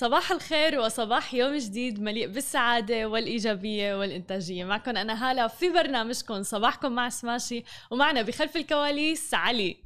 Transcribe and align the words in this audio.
صباح 0.00 0.32
الخير 0.32 0.80
وصباح 0.80 1.34
يوم 1.34 1.56
جديد 1.56 2.00
مليء 2.00 2.26
بالسعادة 2.26 3.06
والإيجابية 3.06 3.98
والإنتاجية. 3.98 4.64
معكم 4.64 4.96
أنا 4.96 5.30
هالة 5.30 5.46
في 5.46 5.70
برنامجكم. 5.70 6.42
صباحكم 6.42 6.92
مع 6.92 7.08
سماشي 7.08 7.64
ومعنا 7.90 8.22
بخلف 8.22 8.56
الكواليس 8.56 9.34
علي. 9.34 9.76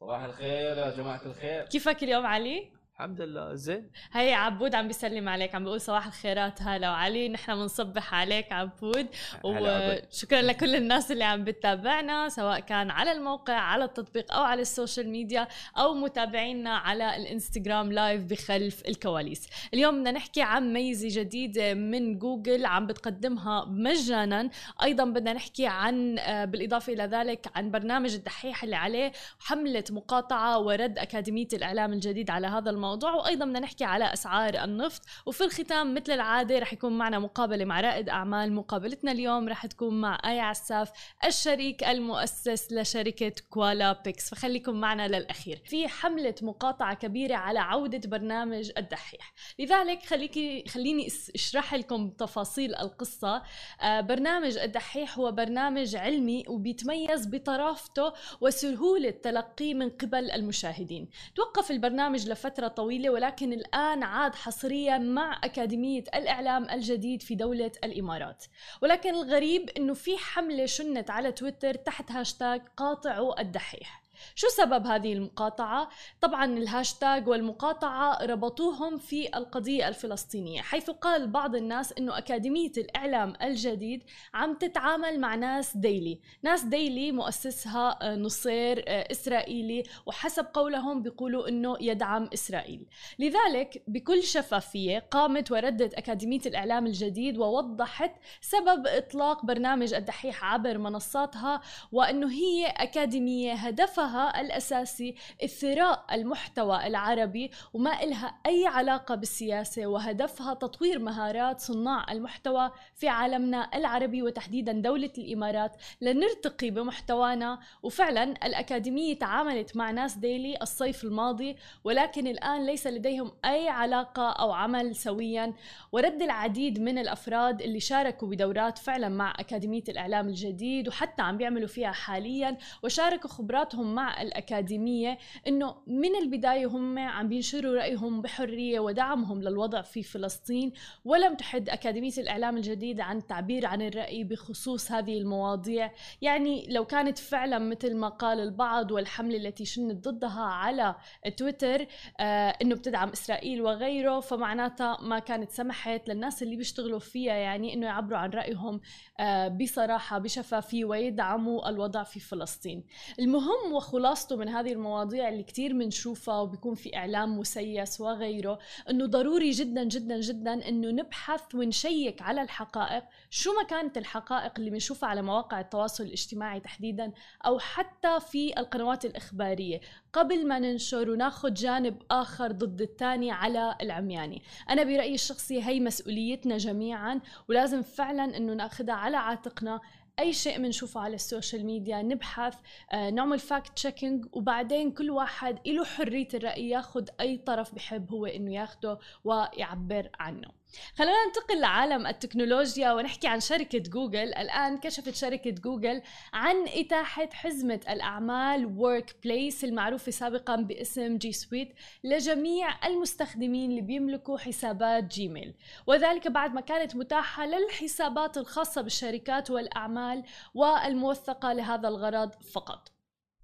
صباح 0.00 0.22
الخير 0.22 0.78
يا 0.78 0.90
جماعة 0.96 1.20
الخير. 1.26 1.62
كيفك 1.62 2.02
اليوم 2.02 2.26
علي؟ 2.26 2.70
الحمد 3.00 3.20
لله 3.20 3.54
زين. 3.54 3.90
هي 4.12 4.34
عبود 4.34 4.74
عم 4.74 4.86
بيسلم 4.86 5.28
عليك 5.28 5.54
عم 5.54 5.64
بيقول 5.64 5.80
صباح 5.80 6.06
الخيرات. 6.06 6.62
هلا 6.62 6.90
وعلي 6.90 7.28
نحن 7.28 7.54
بنصبح 7.54 8.14
عليك 8.14 8.52
عبود. 8.52 9.06
وشكرا 9.44 10.42
لكل 10.42 10.74
الناس 10.74 11.12
اللي 11.12 11.24
عم 11.24 11.44
بتتابعنا 11.44 12.28
سواء 12.28 12.60
كان 12.60 12.90
على 12.90 13.12
الموقع 13.12 13.54
على 13.54 13.84
التطبيق 13.84 14.34
أو 14.34 14.42
على 14.42 14.62
ال 14.62 14.69
social 14.69 15.08
media 15.08 15.48
أو 15.76 15.94
متابعينا 15.94 16.70
على 16.70 17.16
الإنستغرام 17.16 17.92
live 17.92 18.24
بخلف 18.24 18.88
الكواليس. 18.88 19.48
اليوم 19.74 19.98
بدنا 19.98 20.10
نحكي 20.10 20.42
عن 20.42 20.72
ميزة 20.72 21.20
جديدة 21.20 21.74
من 21.74 22.18
جوجل 22.18 22.66
عم 22.66 22.86
بتقدمها 22.86 23.64
مجانا. 23.64 24.50
أيضا 24.82 25.04
بدنا 25.04 25.32
نحكي 25.32 25.66
عن 25.66 26.18
آه، 26.18 26.44
بالإضافة 26.44 26.92
إلى 26.92 27.04
ذلك 27.04 27.46
عن 27.54 27.70
برنامج 27.70 28.14
الدحيح 28.14 28.64
اللي 28.64 28.76
عليه 28.76 29.12
حملة 29.38 29.84
مقاطعة 29.90 30.58
ورد 30.58 30.98
أكاديمية 30.98 31.48
الإعلام 31.52 31.92
الجديد 31.92 32.30
على 32.30 32.46
هذا 32.46 32.70
الموضوع 32.70 32.89
الموضوع. 32.90 33.14
وأيضا 33.14 33.44
بدنا 33.44 33.60
نحكي 33.60 33.84
على 33.84 34.12
أسعار 34.12 34.64
النفط. 34.64 35.02
وفي 35.26 35.44
الختام 35.44 35.94
مثل 35.94 36.12
العادة 36.12 36.58
رح 36.58 36.72
يكون 36.72 36.98
معنا 36.98 37.18
مقابلة 37.18 37.64
مع 37.64 37.80
رائد 37.80 38.08
أعمال 38.08 38.52
مقابلتنا 38.52 39.12
اليوم. 39.12 39.48
رح 39.48 39.66
تكون 39.66 40.00
مع 40.00 40.18
اي 40.24 40.40
عساف 40.40 40.92
الشريك 41.24 41.84
المؤسس 41.84 42.72
لشركة 42.72 43.32
كوالا 43.50 44.02
بيكس. 44.04 44.30
فخليكم 44.30 44.74
معنا 44.74 45.08
للأخير. 45.08 45.62
في 45.66 45.88
حملة 45.88 46.34
مقاطعة 46.42 46.94
كبيرة 46.94 47.34
على 47.34 47.58
عودة 47.58 48.08
برنامج 48.08 48.70
الدحيح. 48.78 49.32
لذلك 49.58 50.02
خليكي 50.02 50.64
خليني 50.68 51.06
إشرح 51.34 51.74
لكم 51.74 52.10
تفاصيل 52.10 52.74
القصة. 52.74 53.42
آه، 53.82 54.00
برنامج 54.00 54.58
الدحيح 54.58 55.18
هو 55.18 55.32
برنامج 55.32 55.96
علمي 55.96 56.44
وبيتميز 56.48 57.26
بطرافته 57.26 58.12
وسهولة 58.40 59.10
تلقيه 59.10 59.74
من 59.74 59.90
قبل 59.90 60.30
المشاهدين. 60.30 61.08
توقف 61.34 61.70
البرنامج 61.70 62.28
لفترة 62.28 62.68
طويلة 62.80 63.10
ولكن 63.10 63.52
الآن 63.52 64.02
عاد 64.02 64.34
حصريا 64.34 64.98
مع 64.98 65.40
أكاديمية 65.44 66.04
الإعلام 66.14 66.70
الجديد 66.70 67.22
في 67.22 67.34
دولة 67.34 67.72
الإمارات. 67.84 68.44
ولكن 68.82 69.14
الغريب 69.14 69.70
أنه 69.70 69.94
في 69.94 70.18
حملة 70.18 70.66
شنت 70.66 71.10
على 71.10 71.32
تويتر 71.32 71.74
تحت 71.74 72.10
هاشتاج 72.12 72.62
قاطعوا 72.76 73.40
الدحيح. 73.40 73.99
شو 74.34 74.48
سبب 74.48 74.86
هذه 74.86 75.12
المقاطعة؟ 75.12 75.88
طبعا 76.20 76.44
الهاشتاج 76.44 77.28
والمقاطعة 77.28 78.24
ربطوهم 78.24 78.98
في 78.98 79.36
القضية 79.36 79.88
الفلسطينية 79.88 80.60
حيث 80.60 80.90
قال 80.90 81.26
بعض 81.26 81.56
الناس 81.56 81.92
إنه 81.98 82.18
أكاديمية 82.18 82.72
الإعلام 82.76 83.32
الجديد 83.42 84.02
عم 84.34 84.54
تتعامل 84.54 85.20
مع 85.20 85.34
ناس 85.34 85.76
ديلي 85.76 86.20
ناس 86.42 86.64
ديلي 86.64 87.12
مؤسسها 87.12 88.16
نصير 88.16 88.84
إسرائيلي 88.86 89.82
وحسب 90.06 90.46
قولهم 90.54 91.02
بيقولوا 91.02 91.48
إنه 91.48 91.76
يدعم 91.80 92.28
إسرائيل 92.34 92.86
لذلك 93.18 93.82
بكل 93.88 94.22
شفافية 94.22 94.98
قامت 94.98 95.52
وردت 95.52 95.94
أكاديمية 95.94 96.40
الإعلام 96.46 96.86
الجديد 96.86 97.38
ووضحت 97.38 98.12
سبب 98.40 98.86
إطلاق 98.86 99.44
برنامج 99.44 99.94
الدحيح 99.94 100.44
عبر 100.44 100.78
منصاتها 100.78 101.60
وأنه 101.92 102.30
هي 102.30 102.66
أكاديمية 102.66 103.52
هدفها 103.52 104.09
هدفها 104.10 104.40
الأساسي 104.40 105.14
إثراء 105.44 106.04
المحتوى 106.12 106.86
العربي 106.86 107.50
وما 107.74 108.02
إلها 108.02 108.34
أي 108.46 108.66
علاقة 108.66 109.14
بالسياسة 109.14 109.86
وهدفها 109.86 110.54
تطوير 110.54 110.98
مهارات 110.98 111.60
صناع 111.60 112.12
المحتوى 112.12 112.70
في 112.94 113.08
عالمنا 113.08 113.70
العربي 113.74 114.22
وتحديدا 114.22 114.72
دولة 114.72 115.10
الإمارات 115.18 115.76
لنرتقي 116.00 116.70
بمحتوانا. 116.70 117.58
وفعلا 117.82 118.22
الأكاديمية 118.22 119.18
تعاملت 119.18 119.76
مع 119.76 119.90
ناس 119.90 120.16
ديلي 120.16 120.58
الصيف 120.62 121.04
الماضي 121.04 121.56
ولكن 121.84 122.26
الآن 122.26 122.66
ليس 122.66 122.86
لديهم 122.86 123.32
أي 123.44 123.68
علاقة 123.68 124.30
أو 124.30 124.52
عمل 124.52 124.96
سويا. 124.96 125.52
ورد 125.92 126.22
العديد 126.22 126.80
من 126.80 126.98
الأفراد 126.98 127.62
اللي 127.62 127.80
شاركوا 127.80 128.28
بدورات 128.28 128.78
فعلا 128.78 129.08
مع 129.08 129.34
أكاديمية 129.38 129.84
الإعلام 129.88 130.28
الجديد 130.28 130.88
وحتى 130.88 131.22
عم 131.22 131.36
بيعملوا 131.36 131.68
فيها 131.68 131.92
حاليا 131.92 132.56
وشاركوا 132.82 133.30
خبراتهم 133.30 133.94
مع 133.94 133.99
الأكاديمية 134.08 135.18
أنه 135.46 135.76
من 135.86 136.16
البداية 136.16 136.66
هم 136.66 136.98
عم 136.98 137.28
بينشروا 137.28 137.74
رأيهم 137.74 138.22
بحرية 138.22 138.80
ودعمهم 138.80 139.42
للوضع 139.42 139.82
في 139.82 140.02
فلسطين 140.02 140.72
ولم 141.04 141.34
تحد 141.34 141.68
أكاديمية 141.68 142.12
الإعلام 142.18 142.56
الجديد 142.56 143.00
عن 143.00 143.16
التعبير 143.16 143.66
عن 143.66 143.82
الرأي 143.82 144.24
بخصوص 144.24 144.92
هذه 144.92 145.18
المواضيع. 145.18 145.92
يعني 146.22 146.66
لو 146.68 146.84
كانت 146.84 147.18
فعلا 147.18 147.58
مثل 147.58 147.96
ما 147.96 148.08
قال 148.08 148.40
البعض 148.40 148.90
والحملة 148.90 149.36
التي 149.36 149.64
شنت 149.64 150.08
ضدها 150.08 150.42
على 150.42 150.94
تويتر 151.36 151.86
آه 152.20 152.48
أنه 152.62 152.74
بتدعم 152.74 153.08
إسرائيل 153.08 153.62
وغيره 153.62 154.20
فمعناتها 154.20 154.98
ما 155.02 155.18
كانت 155.18 155.50
سمحت 155.50 156.08
للناس 156.08 156.42
اللي 156.42 156.56
بيشتغلوا 156.56 156.98
فيها 156.98 157.34
يعني 157.34 157.74
أنه 157.74 157.86
يعبروا 157.86 158.18
عن 158.18 158.30
رأيهم 158.30 158.80
آه 159.20 159.48
بصراحة 159.48 160.18
بشفافية 160.18 160.84
ويدعموا 160.84 161.68
الوضع 161.68 162.02
في 162.02 162.20
فلسطين. 162.20 162.84
المهم 163.18 163.72
وخلاصته 163.90 164.36
من 164.36 164.48
هذه 164.48 164.72
المواضيع 164.72 165.28
اللي 165.28 165.42
كتير 165.42 165.72
بنشوفها 165.72 166.40
وبيكون 166.40 166.74
في 166.74 166.96
إعلام 166.96 167.38
مسيس 167.38 168.00
وغيره 168.00 168.58
إنه 168.90 169.06
ضروري 169.06 169.50
جدا 169.50 169.84
جدا 169.84 170.20
جدا 170.20 170.68
إنه 170.68 170.90
نبحث 170.90 171.54
ونشيك 171.54 172.22
على 172.22 172.42
الحقائق 172.42 173.04
شو 173.30 173.52
ما 173.52 173.62
كانت 173.62 173.98
الحقائق 173.98 174.52
اللي 174.58 174.70
بنشوفها 174.70 175.08
على 175.08 175.22
مواقع 175.22 175.60
التواصل 175.60 176.04
الاجتماعي 176.04 176.60
تحديدا 176.60 177.12
أو 177.46 177.58
حتى 177.58 178.20
في 178.20 178.58
القنوات 178.58 179.04
الإخبارية. 179.04 179.80
قبل 180.12 180.48
ما 180.48 180.58
ننشر 180.58 181.10
وناخذ 181.10 181.54
جانب 181.54 182.02
آخر 182.10 182.52
ضد 182.52 182.80
الثاني 182.80 183.30
على 183.30 183.76
العمياني. 183.80 184.42
أنا 184.70 184.82
برأيي 184.82 185.14
الشخصي 185.14 185.62
هي 185.62 185.80
مسؤوليتنا 185.80 186.56
جميعا 186.56 187.20
ولازم 187.48 187.82
فعلا 187.82 188.36
أنه 188.36 188.54
نأخذها 188.54 188.94
على 188.94 189.16
عاتقنا 189.16 189.80
أي 190.18 190.32
شيء 190.32 190.58
بنشوفه 190.58 191.00
على 191.00 191.14
ال 191.14 191.21
social 191.21 191.66
media 191.66 192.02
نبحث 192.02 192.54
آه، 192.92 193.10
نعمل 193.10 193.38
fact 193.38 193.72
checking 193.76 194.26
وبعدين 194.32 194.90
كل 194.90 195.10
واحد 195.10 195.68
له 195.68 195.84
حرية 195.84 196.28
الرأي 196.34 196.68
ياخذ 196.68 197.08
أي 197.20 197.36
طرف 197.38 197.74
بحب 197.74 198.10
هو 198.10 198.26
إنه 198.26 198.54
ياخده 198.54 198.98
ويعبر 199.24 200.10
عنه. 200.20 200.59
خلينا 200.94 201.26
ننتقل 201.26 201.60
لعالم 201.60 202.06
التكنولوجيا 202.06 202.92
ونحكي 202.92 203.28
عن 203.28 203.40
شركة 203.40 203.78
جوجل. 203.78 204.34
الآن 204.34 204.78
كشفت 204.78 205.14
شركة 205.14 205.50
جوجل 205.50 206.02
عن 206.32 206.56
إتاحة 206.68 207.28
حزمة 207.32 207.80
الأعمال 207.90 208.66
Workplace 208.78 209.64
المعروفة 209.64 210.12
سابقا 210.12 210.56
باسم 210.56 211.18
G 211.18 211.32
Suite 211.32 211.74
لجميع 212.04 212.86
المستخدمين 212.86 213.70
اللي 213.70 213.80
بيملكوا 213.80 214.38
حسابات 214.38 215.04
جيميل 215.04 215.54
وذلك 215.86 216.28
بعد 216.28 216.54
ما 216.54 216.60
كانت 216.60 216.96
متاحة 216.96 217.46
للحسابات 217.46 218.38
الخاصة 218.38 218.80
بالشركات 218.80 219.50
والأعمال 219.50 220.24
والموثقة 220.54 221.52
لهذا 221.52 221.88
الغرض 221.88 222.30
فقط. 222.42 222.99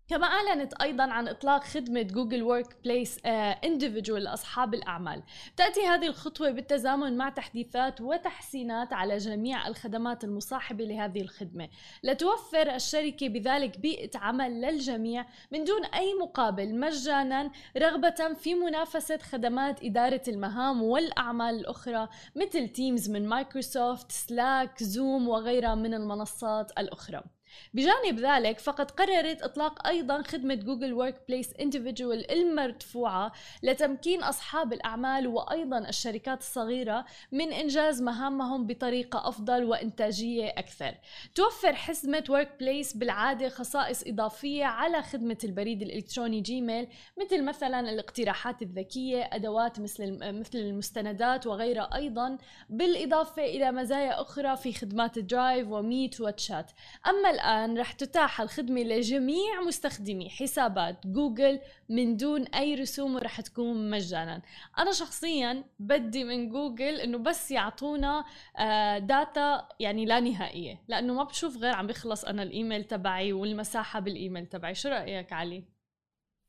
كما 0.09 0.27
أعلنت 0.27 0.75
أيضا 0.83 1.05
عن 1.05 1.29
إطلاق 1.29 1.65
خدمة 1.65 2.03
جوجل 2.03 2.43
Workplace 2.43 3.21
Individual 3.65 4.23
لأصحاب 4.23 4.75
الأعمال. 4.75 5.23
تأتي 5.57 5.87
هذه 5.87 6.07
الخطوة 6.07 6.51
بالتزامن 6.51 7.17
مع 7.17 7.29
تحديثات 7.29 8.01
وتحسينات 8.01 8.93
على 8.93 9.17
جميع 9.17 9.69
الخدمات 9.69 10.25
المصاحبة 10.25 10.85
لهذه 10.85 11.21
الخدمة. 11.21 11.69
لتوفر 12.03 12.75
الشركة 12.75 13.29
بذلك 13.29 13.79
بيئة 13.79 14.19
عمل 14.19 14.61
للجميع 14.61 15.27
من 15.53 15.65
دون 15.65 15.85
أي 15.85 16.15
مقابل 16.15 16.81
مجانا 16.81 17.51
رغبة 17.77 18.35
في 18.35 18.55
منافسة 18.55 19.19
خدمات 19.19 19.85
إدارة 19.85 20.23
المهام 20.29 20.83
والأعمال 20.83 21.55
الأخرى 21.55 22.09
مثل 22.37 22.69
Teams 22.69 23.11
من 23.11 23.29
مايكروسوفت 23.29 24.13
Slack 24.13 24.83
Zoom 24.83 25.29
وغيرها 25.29 25.75
من 25.75 25.95
المنصات 25.95 26.73
الأخرى. 26.79 27.36
بجانب 27.75 28.21
ذلك 28.21 28.59
فقد 28.59 28.91
قررت 28.91 29.43
إطلاق 29.43 29.87
أيضا 29.87 30.23
خدمة 30.23 30.55
جوجل 30.55 30.93
Workplace 30.93 31.55
Individual 31.61 32.31
المدفوعة 32.31 33.33
لتمكين 33.63 34.23
أصحاب 34.23 34.73
الأعمال 34.73 35.27
وأيضا 35.27 35.79
الشركات 35.79 36.41
الصغيرة 36.41 37.05
من 37.33 37.53
إنجاز 37.53 38.03
مهامهم 38.03 38.67
بطريقة 38.67 39.29
أفضل 39.29 39.65
وإنتاجية 39.65 40.49
أكثر. 40.49 40.95
توفر 41.35 41.75
حزمة 41.75 42.25
Workplace 42.29 42.97
بالعادة 42.97 43.49
خصائص 43.49 44.05
إضافية 44.07 44.65
على 44.65 45.03
خدمة 45.03 45.39
البريد 45.45 45.83
الإلكتروني 45.83 46.41
جيميل 46.41 46.89
مثل 47.21 47.45
مثلا 47.45 47.81
الاقتراحات 47.81 48.63
الذكية 48.63 49.31
أدوات 49.33 49.81
مثل 49.81 50.19
مثل 50.33 50.59
المستندات 50.59 51.47
وغيرها 51.47 51.91
أيضا 51.95 52.39
بالإضافة 52.71 53.45
إلى 53.45 53.73
مزايا 53.73 54.21
أخرى 54.21 54.57
في 54.57 54.73
خدمات 54.73 55.19
ال 55.19 55.27
Drive 55.27 55.69
و 55.69 55.79
Meet 55.79 56.21
و 56.21 56.31
Chat 56.31 56.71
أما 57.07 57.31
والآن 57.47 57.79
رح 57.79 57.93
تتاح 57.93 58.41
الخدمة 58.41 58.81
لجميع 58.81 59.61
مستخدمي 59.67 60.31
حسابات 60.31 61.07
جوجل 61.07 61.61
من 61.89 62.17
دون 62.17 62.43
أي 62.43 62.75
رسوم 62.75 63.15
ورح 63.15 63.41
تكون 63.41 63.91
مجانا 63.91 64.43
أنا 64.79 64.93
شخصيا 64.93 65.65
بدي 65.79 66.25
من 66.25 66.49
جوجل 66.49 67.01
إنه 67.01 67.19
بس 67.19 67.51
يعطونا 67.51 68.25
آه، 68.59 68.99
data 68.99 69.69
يعني 69.81 70.05
لا 70.05 70.21
نهائية 70.21 70.83
لأنه 70.89 71.15
ما 71.15 71.25
بشوف 71.25 71.57
غير 71.57 71.75
عم 71.75 71.87
بيخلص 71.87 72.25
أنا 72.25 72.43
الإيميل 72.43 72.85
تبعي 72.85 73.33
والمساحة 73.33 74.01
بالإيميل 74.01 74.47
تبعي 74.47 74.75
شو 74.75 74.89
رأيك 74.89 75.33
علي؟ 75.33 75.65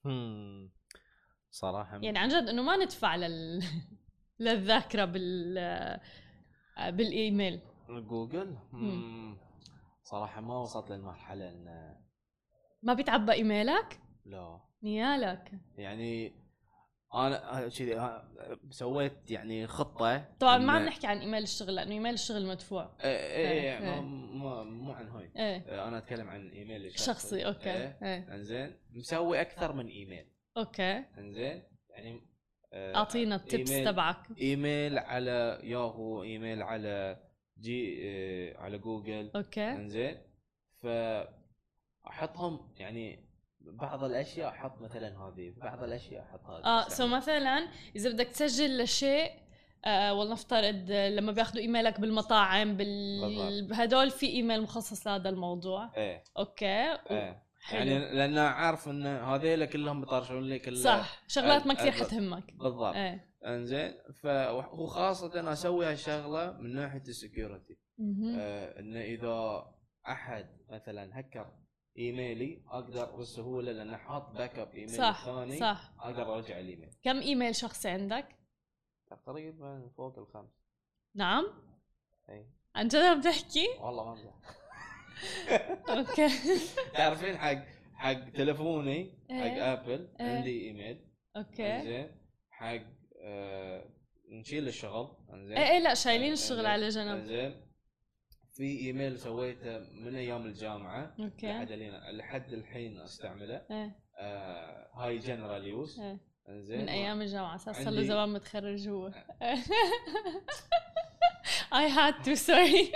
هم. 0.05 0.71
صراحة 1.51 1.99
يعني 2.01 2.19
عن 2.19 2.29
جد 2.29 2.49
إنه 2.49 2.61
ما 2.61 2.77
ندفع 2.77 3.15
لل... 3.15 3.63
للذاكرة 4.39 5.05
بال 5.05 5.57
آه، 6.77 6.89
بالإيميل 6.89 7.59
جوجل. 7.89 8.55
صراحة 10.11 10.41
ما 10.41 10.57
وصلت 10.57 10.89
للمرحلة 10.91 11.49
إن 11.49 11.95
ما 12.83 12.93
بيتعبى 12.93 13.31
إيميلك؟ 13.31 13.99
لا. 14.25 14.61
نيالك. 14.83 15.51
يعني 15.77 16.33
أنا 17.13 17.69
كذي 17.69 17.95
ها- 17.95 18.29
سويت 18.69 19.31
يعني 19.31 19.67
خطة 19.67 20.25
طبعا 20.39 20.57
ما 20.57 20.73
عم 20.73 20.85
نحكي 20.85 21.07
عن 21.07 21.17
إيميل 21.19 21.43
الشغل 21.43 21.75
لأنه 21.75 21.91
إيميل 21.91 22.13
الشغل 22.13 22.45
مدفوع. 22.47 22.97
إيه 23.03 23.09
إيه 23.09 23.47
إيه، 23.49 23.77
إيه، 23.77 23.77
إيه. 23.93 23.99
ما- 24.01 24.01
ما- 24.01 24.63
مو 24.63 24.91
عن 24.91 25.07
هاي 25.09 25.31
إيه. 25.37 25.65
آه، 25.67 25.87
أنا 25.87 25.97
أتكلم 25.97 26.29
عن 26.29 26.49
إيميل 26.49 26.85
الشخصي 26.85 27.05
شخصي 27.05 27.45
okay 27.45 27.71
إيه. 27.73 27.99
إيه. 28.03 28.35
إنزين. 28.35 28.77
مسوي 28.91 29.41
أكثر 29.41 29.73
من 29.73 29.87
email. 29.87 30.31
okay. 30.57 31.03
إنزين. 31.17 31.63
يعني 31.89 32.21
آه، 32.73 32.95
أعطينا 32.95 33.35
ال 33.35 33.42
tips 33.42 33.69
تبعك. 33.83 34.37
إيميل 34.41 34.99
على 34.99 35.59
ياهو 35.63 36.23
إيميل 36.23 36.63
على 36.63 37.23
جي 37.59 37.99
آه، 38.03 38.57
على 38.57 38.77
جوجل. 38.77 39.31
okay. 39.35 39.69
إنزين. 39.71 40.17
فأحطهم 42.03 42.73
يعني 42.77 43.27
بعض 43.61 44.03
الأشياء 44.03 44.49
أحط 44.49 44.81
مثلا 44.81 45.17
هذه 45.17 45.53
بعض 45.57 45.83
الأشياء 45.83 46.23
أحط 46.23 46.45
هذه 46.45 46.65
آه 46.65 46.87
so 46.89 47.03
يعني- 47.03 47.15
مثلا 47.15 47.67
إذا 47.95 48.09
بدك 48.09 48.27
تسجل 48.27 48.77
لشيء 48.83 49.31
آه 49.85 50.13
ولنفترض 50.13 50.91
لما 50.91 51.31
بياخذوا 51.31 51.61
إيميلك 51.61 51.99
بالمطاعم 51.99 52.77
بال. 52.77 53.69
هدول 53.73 54.09
في 54.11 54.25
إيميل 54.25 54.61
مخصص 54.61 55.07
لهذا 55.07 55.29
الموضوع. 55.29 55.91
إيه. 55.97 56.23
أوكي. 56.37 56.65
إيه. 57.11 57.46
حلو. 57.67 57.79
يعني 57.79 58.15
لأن 58.15 58.37
عارف 58.37 58.89
إن 58.89 59.05
هذيلا 59.05 59.65
كلهم 59.65 60.01
بيطرشون 60.01 60.43
لي 60.43 60.59
كل 60.59 60.77
صح 60.77 61.23
شغلات 61.27 61.67
ما 61.67 61.73
كثير 61.73 61.91
حتهمك 61.91 62.53
بالضبط. 62.53 62.95
إيه. 62.95 63.27
إنزين 63.45 63.93
ف 64.13 64.25
وخاصه 64.73 65.51
أسوي 65.51 65.85
هالشغلة 65.85 66.51
من 66.51 66.75
ناحية 66.75 67.01
ال 67.01 67.09
security. 67.09 67.77
آه 68.39 68.79
انه 68.79 69.01
إذا 69.01 69.65
أحد 70.07 70.47
مثلا 70.69 71.19
هكر 71.19 71.53
إيميلي 71.97 72.63
أقدر 72.67 73.15
بسهولة 73.15 73.71
لأن 73.71 73.97
حاط 73.97 74.31
backup 74.31 74.75
email 74.75 74.89
صح 74.89 75.25
ثاني 75.25 75.59
صح. 75.59 75.93
أقدر 75.99 76.35
أرجع 76.35 76.59
الإيميل. 76.59 76.89
كم 77.03 77.19
إيميل 77.19 77.55
شخصي 77.55 77.89
عندك؟ 77.89 78.35
تقريبا 79.09 79.89
فوق 79.97 80.19
الخمس. 80.19 80.67
نعم. 81.15 81.45
اي 82.29 82.49
عن 82.75 82.87
جد 82.87 82.95
عم 82.95 83.21
تحكي؟ 83.21 83.67
والله 83.79 84.05
ما 84.05 84.11
امزح 84.11 84.33
أوكي. 85.89 86.29
تعرفين 86.97 87.37
حق 87.37 87.57
حق 87.95 88.29
تلفوني 88.29 89.13
حق 89.29 89.35
إيه. 89.35 89.73
آبل 89.73 90.07
إيه. 90.19 90.25
عندي 90.25 90.67
إيميل. 90.67 91.05
أوكي. 91.37 91.75
إنزين. 91.75 92.11
حق 92.49 92.81
آه 93.23 93.83
نشيل 94.31 94.67
الشغل. 94.67 95.17
إنزين. 95.33 95.57
إيه 95.57 95.71
إيه 95.71 95.79
لا 95.79 95.93
شايلين 95.93 96.33
الشغل. 96.33 96.65
على 96.65 96.89
جنب. 96.89 97.17
إنزين. 97.17 97.67
في 98.53 98.79
إيميل 98.79 99.19
سويته 99.19 99.79
من 99.79 100.15
أيام 100.15 100.45
الجامعة. 100.45 101.15
أوكي. 101.19 101.47
لحد 101.47 101.71
الحين 101.71 102.17
لحد 102.17 102.53
الحين 102.53 102.99
أستعمله. 102.99 103.61
إيه. 103.71 103.99
آه 104.19 104.87
هاي 104.95 105.17
general 105.17 105.67
use. 105.67 105.99
إنزين. 106.49 106.81
من 106.81 106.89
أيام 106.89 107.21
الجامعة. 107.21 107.55
أساس 107.55 107.83
صار 107.83 107.93
له 107.93 108.03
زمان 108.03 108.29
متخرج 108.29 108.87
هو. 108.87 109.11
I 111.71 111.87
had 111.87 112.23
to 112.23 112.35
sorry. 112.35 112.91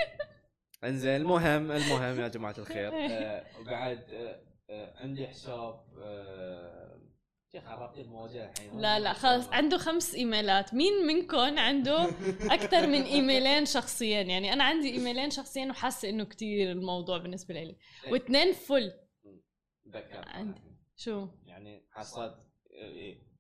انزين 0.84 1.16
المهم 1.16 1.72
المهم 1.72 2.20
يا 2.20 2.28
جماعة 2.28 2.56
الخير 2.58 2.92
آه 3.12 3.46
وبعد 3.60 4.04
آه 4.14 4.40
آه 4.70 4.94
عندي 5.04 5.28
حساب 5.28 5.80
شيخ 7.52 7.68
عرفت 7.68 7.98
المواجهه 8.00 8.52
الحين؟ 8.52 8.80
لا 8.82 9.00
لا 9.00 9.14
خلص 9.14 9.48
عنده 9.50 9.78
خمس 9.78 10.16
إيميلات. 10.16 10.74
مين 10.74 10.94
منكم 11.08 11.60
عنده 11.60 12.04
أكثر 12.50 12.88
من 12.88 13.02
إيميلين 13.02 13.66
شخصيين 13.66 14.30
يعني 14.30 14.54
أنا 14.54 14.64
عندي 14.64 14.92
إيميلين 14.92 15.30
شخصيين 15.30 15.70
وحاسة 15.72 16.10
إنه 16.10 16.24
كتير 16.24 16.72
الموضوع 16.72 17.18
بالنسبة 17.18 17.54
لي. 17.54 17.76
واثنين 18.12 18.54
full. 18.54 18.92
تذكرت 19.86 20.28
عندي. 20.28 20.62
شو؟ 20.96 21.28
يعني 21.46 21.88
حصلت 21.92 22.36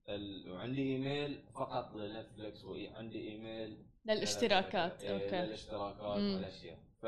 ال- 0.09 0.51
وعندي 0.51 0.81
إيميل 0.81 1.43
فقط 1.55 1.95
لنتفلكس 1.95 2.63
وعندي 2.65 3.29
إيميل 3.29 3.85
للاشتراكات. 4.05 5.03
إيه، 5.03 5.13
أوكي. 5.13 5.35
للاشتراكات. 5.45 6.01
والأشياء. 6.01 6.79
ف 7.01 7.05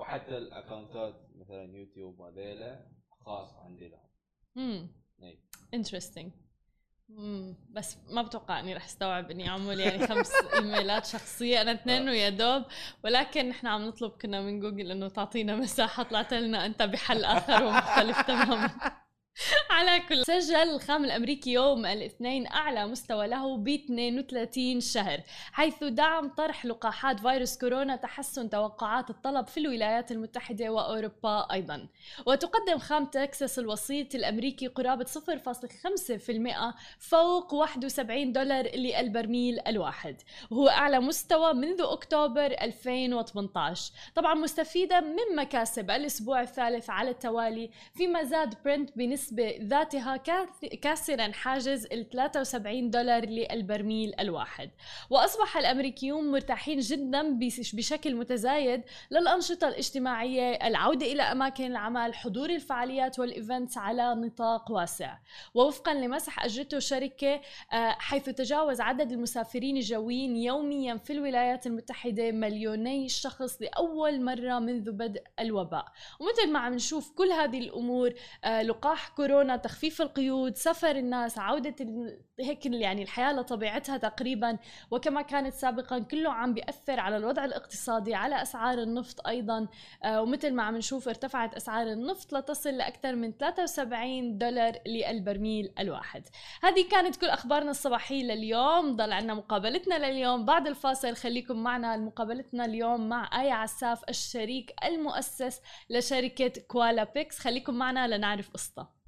وحتى 0.00 0.38
الأكونتات 0.38 1.14
مثلا 1.34 1.76
يوتيوب 1.76 2.20
وهذيلا 2.20 2.86
خاص 3.20 3.56
عندي 3.56 3.88
لهم. 3.88 4.08
امم. 4.56 4.88
interesting 5.74 6.32
امم 7.10 7.56
بس 7.70 7.96
ما 8.10 8.22
بتوقع 8.22 8.60
إني 8.60 8.74
رح 8.74 8.84
استوعب 8.84 9.30
إني 9.30 9.48
أعمل 9.48 9.80
يعني 9.80 10.06
خمس 10.06 10.32
إيميلات 10.54 11.06
شخصية 11.06 11.60
أنا 11.62 11.72
اثنين 11.72 12.08
ويا 12.08 12.28
دوب. 12.28 12.62
ولكن 13.04 13.48
نحن 13.48 13.66
عم 13.66 13.82
نطلب 13.88 14.10
كنا 14.10 14.40
من 14.40 14.60
جوجل 14.60 14.90
إنه 14.90 15.08
تعطينا 15.08 15.56
مساحة 15.56 16.02
طلعت 16.02 16.34
لنا 16.34 16.66
أنت 16.66 16.82
بحل 16.82 17.24
آخر 17.24 17.64
ومختلف 17.64 18.20
تماما. 18.22 18.70
على 19.70 20.00
كل 20.08 20.24
سجل 20.24 20.56
الخام 20.56 21.04
الأمريكي 21.04 21.52
يوم 21.52 21.86
الاثنين 21.86 22.46
أعلى 22.46 22.86
مستوى 22.86 23.26
له 23.26 23.56
ب 23.56 23.68
32 23.68 24.80
شهر 24.80 25.20
حيث 25.52 25.84
دعم 25.84 26.28
طرح 26.28 26.66
لقاحات 26.66 27.20
فيروس 27.20 27.58
كورونا 27.58 27.96
تحسن 27.96 28.50
توقعات 28.50 29.10
الطلب 29.10 29.46
في 29.46 29.60
الولايات 29.60 30.12
المتحدة 30.12 30.70
وأوروبا 30.70 31.52
أيضا. 31.52 31.88
وتقدم 32.26 32.78
خام 32.78 33.04
تكساس 33.04 33.58
الوسيط 33.58 34.14
الأمريكي 34.14 34.66
قرابة 34.66 35.04
0.5% 35.04 36.74
فوق 36.98 37.54
71 37.54 38.32
دولار 38.32 38.76
للبرميل 38.76 39.60
الواحد. 39.66 40.16
وهو 40.50 40.68
أعلى 40.68 41.00
مستوى 41.00 41.52
منذ 41.52 41.80
أكتوبر 41.80 42.46
2018 42.46 43.92
طبعا 44.14 44.34
مستفيدة 44.34 45.00
من 45.00 45.36
مكاسب 45.36 45.90
الأسبوع 45.90 46.42
الثالث 46.42 46.90
على 46.90 47.10
التوالي 47.10 47.70
فيما 47.94 48.22
زاد 48.22 48.54
برنت 48.64 48.90
بنسبة 49.22 49.58
ذاتها 49.60 50.16
كاسرا 50.82 51.32
حاجز 51.32 51.86
ال 51.86 52.10
73 52.10 52.90
دولار 52.90 53.26
للبرميل 53.26 54.14
الواحد. 54.20 54.70
وأصبح 55.10 55.56
الأمريكيون 55.56 56.30
مرتاحين 56.30 56.78
جدا 56.78 57.38
بشكل 57.72 58.14
متزايد 58.14 58.82
للأنشطة 59.10 59.68
الاجتماعية 59.68 60.52
العودة 60.52 61.06
إلى 61.06 61.22
أماكن 61.22 61.64
العمل 61.64 62.14
حضور 62.14 62.50
الفعاليات 62.50 63.18
والإيفنتس 63.18 63.78
على 63.78 64.14
نطاق 64.14 64.70
واسع. 64.70 65.18
ووفقا 65.54 65.94
لمسح 65.94 66.44
أجرته 66.44 66.78
شركة 66.78 67.40
آه، 67.72 67.90
حيث 67.98 68.24
تجاوز 68.24 68.80
عدد 68.80 69.12
المسافرين 69.12 69.76
الجويين 69.76 70.36
يوميا 70.36 70.96
في 70.96 71.12
الولايات 71.12 71.66
المتحدة 71.66 72.32
مليوني 72.32 73.08
شخص 73.08 73.62
لأول 73.62 74.24
مرة 74.24 74.58
منذ 74.58 74.92
بدء 74.92 75.22
الوباء. 75.40 75.84
ومثل 76.20 76.52
ما 76.52 76.58
عم 76.58 76.74
نشوف 76.74 77.10
كل 77.10 77.32
هذه 77.32 77.58
الأمور 77.58 78.12
آه، 78.44 78.62
لقاح 78.62 79.11
كورونا 79.16 79.56
تخفيف 79.56 80.02
القيود 80.02 80.56
سفر 80.56 80.96
الناس 80.96 81.38
عودة 81.38 81.74
هيك 82.40 82.66
يعني 82.66 83.02
الحياة 83.02 83.32
لطبيعتها 83.32 83.96
تقريبا. 83.96 84.58
وكما 84.90 85.22
كانت 85.22 85.54
سابقا 85.54 85.98
كله 85.98 86.32
عم 86.32 86.54
بيأثر 86.54 87.00
على 87.00 87.16
الوضع 87.16 87.44
الاقتصادي 87.44 88.14
على 88.14 88.42
أسعار 88.42 88.78
النفط 88.78 89.26
أيضا. 89.26 89.68
آه، 90.04 90.22
ومثل 90.22 90.54
ما 90.54 90.62
عم 90.62 90.76
نشوف 90.76 91.08
ارتفعت 91.08 91.54
أسعار 91.54 91.86
النفط 91.86 92.32
لتصل 92.32 92.70
لأكثر 92.70 93.14
من 93.16 93.32
73 93.32 94.38
دولار 94.38 94.78
للبرميل 94.86 95.72
الواحد. 95.78 96.22
هذه 96.62 96.88
كانت 96.90 97.16
كل 97.16 97.26
أخبارنا 97.26 97.70
الصباحية 97.70 98.22
لليوم. 98.24 98.96
ضل 98.96 99.12
عنا 99.12 99.34
مقابلتنا 99.34 99.94
لليوم. 100.10 100.44
بعد 100.44 100.66
الفاصل 100.66 101.16
خليكم 101.16 101.62
معنا 101.62 101.96
مقابلتنا 101.96 102.64
اليوم 102.64 103.08
مع 103.08 103.42
آية 103.42 103.52
عساف 103.52 104.02
الشريك 104.08 104.74
المؤسس 104.84 105.60
لشركة 105.90 106.52
كوالا 106.68 107.04
بيكس. 107.04 107.38
خليكم 107.38 107.74
معنا 107.74 108.16
لنعرف 108.16 108.50
قصتها 108.50 109.01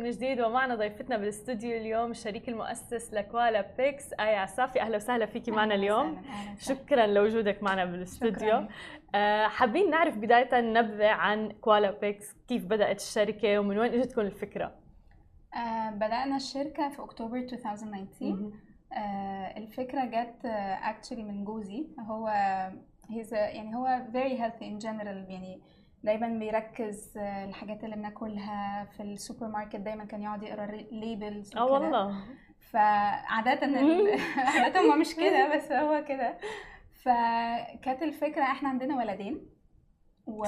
من 0.00 0.10
جديد 0.10 0.40
ومعنا 0.40 0.74
ضيفتنا 0.74 1.16
بالاستوديو 1.16 1.76
اليوم 1.76 2.10
الشريك 2.10 2.48
المؤسس 2.48 3.14
لكوالا 3.14 3.66
بيكس 3.78 4.12
آية 4.12 4.36
عسافي 4.36 4.80
أهلا 4.80 4.96
وسهلا 4.96 5.26
فيكي 5.26 5.50
معنا 5.50 5.74
اليوم. 5.74 6.22
شكرا 6.58 7.06
لوجودك 7.06 7.62
معنا 7.62 7.84
بالاستوديو. 7.84 8.66
آه 9.14 9.46
حابين 9.48 9.90
نعرف 9.90 10.16
بداية 10.16 10.60
نبذة 10.60 11.08
عن 11.08 11.52
كوالا 11.52 11.90
بيكس 11.90 12.36
كيف 12.48 12.64
بدأت 12.64 13.00
الشركة 13.00 13.58
ومن 13.58 13.78
وين 13.78 13.94
اجتكم 13.94 14.20
الفكرة؟ 14.20 14.72
آه 15.54 15.90
بدأنا 15.90 16.36
الشركة 16.36 16.88
في 16.88 17.02
أكتوبر 17.02 17.36
2019 17.36 18.50
آه 18.92 19.56
الفكرة 19.58 20.04
جت 20.04 20.44
actually 20.82 21.22
من 21.22 21.44
جوزي. 21.44 21.86
هو 22.00 22.28
he's 23.10 23.32
يعني 23.32 23.76
هو 23.76 24.02
very 24.12 24.38
healthy 24.40 24.64
in 24.64 24.84
general 24.84 25.30
يعني 25.30 25.60
دايما 26.04 26.28
بيركز 26.28 27.18
الحاجات 27.18 27.84
اللي 27.84 27.96
بناكلها 27.96 28.84
في 28.84 29.02
السوبر 29.02 29.48
ماركت 29.48 29.76
دايما 29.76 30.04
كان 30.04 30.22
يقعد 30.22 30.42
يقرأ 30.42 30.66
labels 30.92 31.56
آه 31.56 31.64
والله. 31.64 32.24
فعادة 32.60 33.60
عادة 34.60 34.80
هو 34.80 34.96
مش 34.96 35.16
كده 35.16 35.56
بس 35.56 35.72
هو 35.72 36.04
كده. 36.08 36.38
فكانت 36.92 38.02
الفكرة 38.02 38.42
إحنا 38.42 38.68
عندنا 38.68 38.96
ولدين 38.96 39.46
و... 40.26 40.40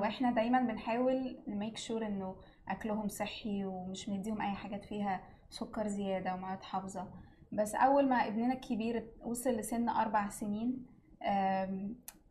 وإحنا 0.00 0.30
دايما 0.30 0.60
بنحاول 0.60 1.38
ن 1.48 1.54
make 1.54 1.76
sure 1.76 2.06
إنه 2.06 2.36
أكلهم 2.68 3.08
صحي 3.08 3.64
ومش 3.64 4.08
نديهم 4.08 4.40
أي 4.40 4.52
حاجات 4.52 4.84
فيها 4.84 5.20
سكر 5.50 5.88
زيادة 5.88 6.34
ومواد 6.34 6.62
حافظة. 6.62 7.08
بس 7.52 7.74
أول 7.74 8.08
ما 8.08 8.26
ابننا 8.26 8.54
الكبير 8.54 9.06
وصل 9.24 9.50
لسن 9.50 9.88
أربع 9.88 10.28
سنين 10.28 10.86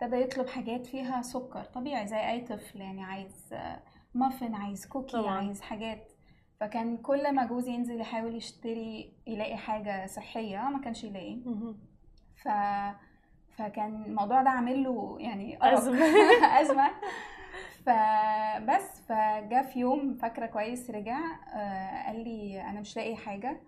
ابتدى 0.02 0.22
يطلب 0.22 0.48
حاجات 0.48 0.86
فيها 0.86 1.22
سكر 1.22 1.64
طبيعي 1.64 2.08
زي 2.08 2.30
أي 2.30 2.42
طفل 2.42 2.82
يعني 2.82 3.04
عايز 3.04 3.54
مافن 4.14 4.56
عايز 4.56 4.86
كوكي 4.86 5.12
طبعا. 5.18 5.38
عايز 5.38 5.62
حاجات. 5.62 6.12
فكان 6.60 6.98
كل 6.98 7.36
ما 7.36 7.46
جوزي 7.46 7.72
ينزل 7.72 8.02
يحاول 8.02 8.36
يشتري 8.36 9.14
يلاقي 9.28 9.58
حاجة 9.58 10.06
صحية 10.06 10.58
ما 10.58 10.80
كانش 10.82 11.04
يلاقي. 11.04 11.40
ف 12.44 12.48
فكان 13.58 14.04
الموضوع 14.06 14.42
ده 14.44 14.50
عامل 14.50 14.84
له 14.84 15.18
يعني 15.20 15.74
أزمة. 15.74 16.06
أزمة. 16.62 16.90
فبس 17.86 19.02
فجاء 19.02 19.64
في 19.64 19.80
يوم 19.80 20.14
فاكرة 20.16 20.46
كويس 20.46 20.90
رجع 20.92 21.20
آه، 21.54 22.06
قال 22.08 22.24
لي 22.24 22.62
أنا 22.62 22.80
مش 22.80 22.96
لاقي 22.98 23.16
حاجة. 23.16 23.62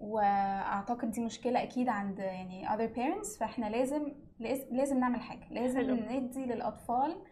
وأعتقد 0.00 1.10
دي 1.10 1.24
مشكلة 1.24 1.62
أكيد 1.62 1.88
عند 1.88 2.18
يعني 2.18 2.68
other 2.68 2.96
parents 2.96 3.38
فإحنا 3.40 3.66
لازم 3.66 4.12
لازم 4.70 4.98
نعمل 5.00 5.20
حاجة 5.20 5.48
لازم 5.50 5.80
حلو. 5.80 5.94
ندي 5.94 6.44
للأطفال 6.46 7.22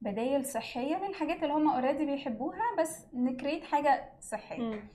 بدايل 0.00 0.44
صحية 0.46 0.96
للحاجات 1.08 1.42
اللي 1.42 1.54
هم 1.54 1.68
already 1.70 2.06
بيحبوها 2.06 2.60
بس 2.80 3.06
ن 3.14 3.21
create 3.21 3.64
حاجة 3.64 4.12
صحية 4.20 4.62
م. 4.62 4.88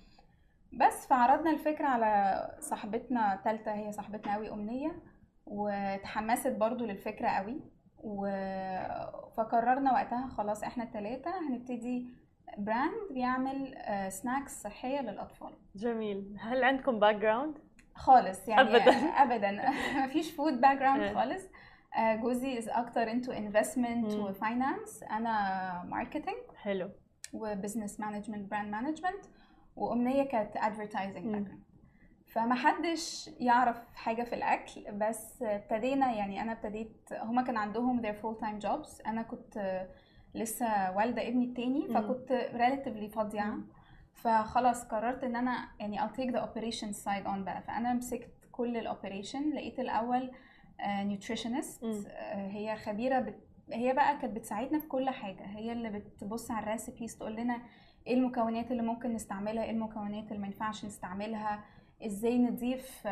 بس 0.73 1.07
فعرضنا 1.07 1.51
الفكرة 1.51 1.87
على 1.87 2.41
صاحبتنا 2.59 3.41
تالتة 3.45 3.73
هي 3.73 3.91
صاحبتنا 3.91 4.33
قوي 4.35 4.51
أمنية 4.51 4.91
وتحمست 5.45 6.47
برضو 6.55 6.85
للفكرة 6.85 7.27
قوي 7.27 7.61
و... 7.97 8.25
فقررنا 9.37 9.93
وقتها 9.93 10.27
خلاص 10.27 10.63
إحنا 10.63 10.83
التلاتة 10.83 11.31
هنبتدي 11.49 12.07
brand 12.57 13.13
بيعمل 13.13 13.75
snacks 14.11 14.61
صحية 14.61 15.01
للأطفال. 15.01 15.53
جميل. 15.75 16.37
هل 16.39 16.63
عندكم 16.63 16.99
background 16.99 17.57
خالص 17.95 18.47
يعني 18.47 18.61
ابدا. 18.61 18.91
ابدا. 19.23 19.51
ما 19.95 20.07
فيش 20.07 20.31
food 20.31 20.61
background 20.61 21.13
خالص. 21.13 21.43
آه، 21.97 22.15
جوزي 22.15 22.57
is 22.57 22.69
أكتر 22.69 23.11
into 23.11 23.31
investment 23.31 24.13
و 24.13 24.24
finance 24.25 25.03
أنا 25.03 25.83
marketing 25.87 26.35
حلو. 26.55 26.89
و 27.33 27.40
business 27.40 27.99
management 27.99 28.51
brand 28.51 28.71
management 28.71 29.25
وأمنية 29.75 30.23
كانت 30.23 30.57
advertising 30.57 31.25
background 31.25 31.61
فما 32.27 32.55
حدش 32.55 33.29
يعرف 33.39 33.77
حاجة 33.95 34.23
في 34.23 34.35
الأكل 34.35 34.91
بس 34.91 35.41
ابتدينا 35.43 36.11
يعني 36.13 36.41
أنا 36.41 36.51
ابتديت 36.51 37.13
هما 37.13 37.41
كان 37.41 37.57
عندهم 37.57 38.01
their 38.01 38.15
full 38.15 38.41
time 38.41 38.63
jobs. 38.65 39.07
أنا 39.07 39.21
كنت 39.21 39.87
لسه 40.35 40.91
والدة 40.95 41.27
ابني 41.27 41.45
التاني 41.45 41.87
فكنت 41.87 42.31
relatively 42.53 43.09
فاضية. 43.09 43.57
فخلاص 44.13 44.83
قررت 44.83 45.23
إن 45.23 45.35
أنا 45.35 45.67
يعني 45.79 45.99
I'll 46.01 46.11
take 46.17 46.31
the 46.33 46.39
operation 46.39 46.95
side 47.05 47.25
on 47.25 47.37
بقى. 47.45 47.61
فأنا 47.67 47.93
مسكت 47.93 48.31
كل 48.51 48.77
ال 48.77 48.84
operation 48.84 49.49
لقيت 49.53 49.79
الأول 49.79 50.31
nutritionist 50.87 51.81
uh, 51.81 51.85
uh, 51.85 52.09
هي 52.35 52.75
خبيرة 52.75 53.19
بت... 53.19 53.35
هي 53.73 53.93
بقى 53.93 54.17
كانت 54.17 54.35
بتساعدنا 54.35 54.79
في 54.79 54.87
كل 54.87 55.09
حاجة. 55.09 55.43
هي 55.45 55.71
اللي 55.71 55.89
بتبص 55.89 56.51
على 56.51 56.63
ال 56.63 56.70
recipes 56.70 57.17
تقول 57.17 57.35
لنا 57.35 57.61
إيه 58.07 58.13
المكونات 58.13 58.71
اللي 58.71 58.83
ممكن 58.83 59.13
نستعملها 59.13 59.63
إيه 59.63 59.71
المكونات 59.71 60.27
اللي 60.27 60.37
ما 60.39 60.47
ينفعش 60.47 60.85
نستعملها 60.85 61.63
إزاي 62.05 62.37
نضيف 62.37 63.07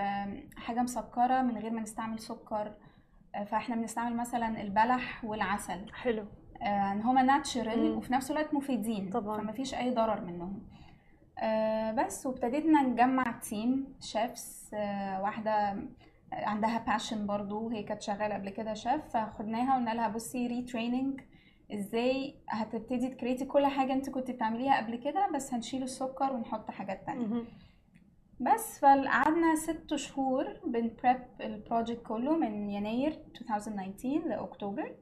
حاجة 0.58 0.82
مسكرة 0.82 1.42
من 1.42 1.58
غير 1.58 1.72
ما 1.72 1.82
نستعمل 1.82 2.20
سكر. 2.20 2.74
آه، 3.36 3.44
فإحنا 3.44 3.76
بنستعمل 3.76 4.18
مثلا 4.18 4.62
البلح 4.62 5.26
والعسل. 5.26 5.94
حلو. 5.94 6.22
آه، 6.22 6.28
إن 6.62 7.02
هما 7.02 7.22
natural 7.24 7.92
وفي 7.92 8.14
نفس 8.14 8.32
الوقت 8.32 8.54
مفيدين 8.54 9.10
طبعا. 9.10 9.42
فما 9.42 9.52
فيش 9.52 9.74
أي 9.76 9.92
ضرر 9.94 10.22
منهم. 10.22 10.60
آه، 11.40 11.92
بس 11.92 12.26
وابتدينا 12.26 12.82
نجمع 12.82 13.24
team 13.40 13.94
chefs 14.02 14.70
واحدة 15.22 15.84
عندها 16.34 16.78
passion 16.88 17.28
برضو 17.28 17.70
هي 17.70 17.84
كانت 17.84 18.02
شغالة 18.02 18.36
قبل 18.36 18.50
كده 18.50 18.74
شيف 18.74 19.02
فخدناها 19.14 19.74
وقلنا 19.74 19.92
لها 19.94 20.08
بصي 20.08 20.48
retraining 20.48 21.22
إزاي 21.74 22.36
هتبتدي 22.50 23.08
تكريتي 23.10 23.46
كل 23.46 23.66
حاجة 23.66 23.94
أنت 23.94 24.10
كنت 24.10 24.32
بتعمليها 24.32 24.78
قبل 24.78 24.96
كده 24.96 25.28
بس 25.36 25.54
هنشيل 25.54 25.84
السكر 25.84 26.34
ونحط 26.34 26.72
حاجات 26.72 27.06
تانية. 27.06 27.26
بس 28.40 28.80
فقعدنا 28.80 29.56
ست 29.56 29.96
شهور 29.96 30.46
بن 30.66 30.85
prep 30.85 31.22
ال 31.42 31.49
project 31.49 32.02
كله 32.08 32.38
من 32.38 32.70
يناير 32.70 33.12
2019 33.42 34.28
لأكتوبر. 34.28 34.96